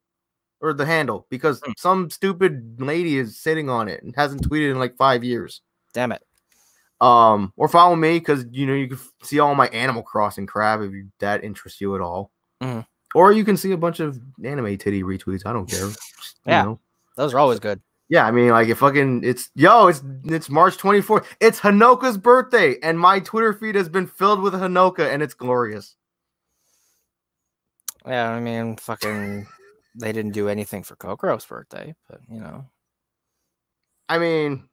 [0.60, 1.72] or the handle because Hmm.
[1.78, 5.62] some stupid lady is sitting on it and hasn't tweeted in like five years.
[5.94, 6.22] Damn it.
[7.00, 10.80] Um, or follow me because you know you can see all my Animal Crossing crap
[10.80, 12.30] if you, that interests you at all.
[12.62, 12.86] Mhm.
[13.14, 15.44] Or you can see a bunch of anime titty retweets.
[15.46, 15.88] I don't care.
[16.46, 16.62] Yeah.
[16.62, 16.80] know.
[17.16, 17.80] Those are always good.
[18.08, 21.26] Yeah, I mean, like if fucking it's yo, it's it's March 24th.
[21.40, 25.96] It's Hanoka's birthday, and my Twitter feed has been filled with Hanoka, and it's glorious.
[28.06, 29.48] Yeah, I mean, fucking,
[29.96, 32.64] they didn't do anything for Kokoro's birthday, but you know,
[34.08, 34.68] I mean,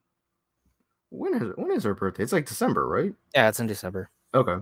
[1.13, 2.23] when is when is her birthday?
[2.23, 3.13] It's like December, right?
[3.35, 4.09] yeah, it's in December.
[4.33, 4.55] Okay.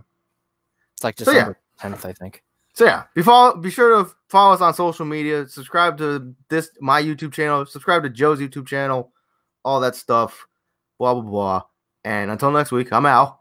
[0.94, 1.38] It's like So, yeah.
[1.40, 2.44] December tenth, I think.
[2.74, 5.48] So yeah, be follow, be sure to follow us on social media.
[5.48, 7.66] Subscribe to this my YouTube channel.
[7.66, 9.12] Subscribe to Joe's YouTube channel.
[9.66, 10.48] All that stuff.
[11.00, 11.62] Blah blah blah.
[12.04, 13.40] And until next week, I'm Al.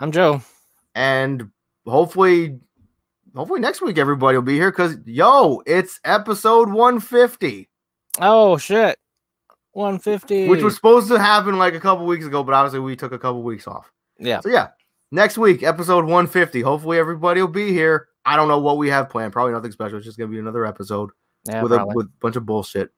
[0.00, 0.42] I'm Joe.
[0.94, 1.50] And
[1.86, 2.58] hopefully,
[3.34, 7.68] hopefully next week everybody will be here because yo, it's episode 150,
[8.20, 8.98] Oh shit,
[9.74, 10.48] one fifty.
[10.48, 13.18] which was supposed to happen like a couple weeks ago, but obviously we took a
[13.18, 13.92] couple weeks off.
[14.18, 14.68] yeah, So yeah,
[15.12, 16.62] next week, episode 150.
[16.62, 18.08] Hopefully everybody will be here.
[18.24, 19.32] I don't know what we have planned.
[19.32, 19.98] Probably nothing special.
[19.98, 21.10] It's just gonna be another episode.
[21.44, 22.90] yeah, with a with a bunch of bullshit.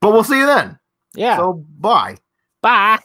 [0.00, 0.78] But we'll see you then.
[1.14, 1.36] yeah.
[1.36, 2.16] So bye.
[2.62, 3.00] Bye.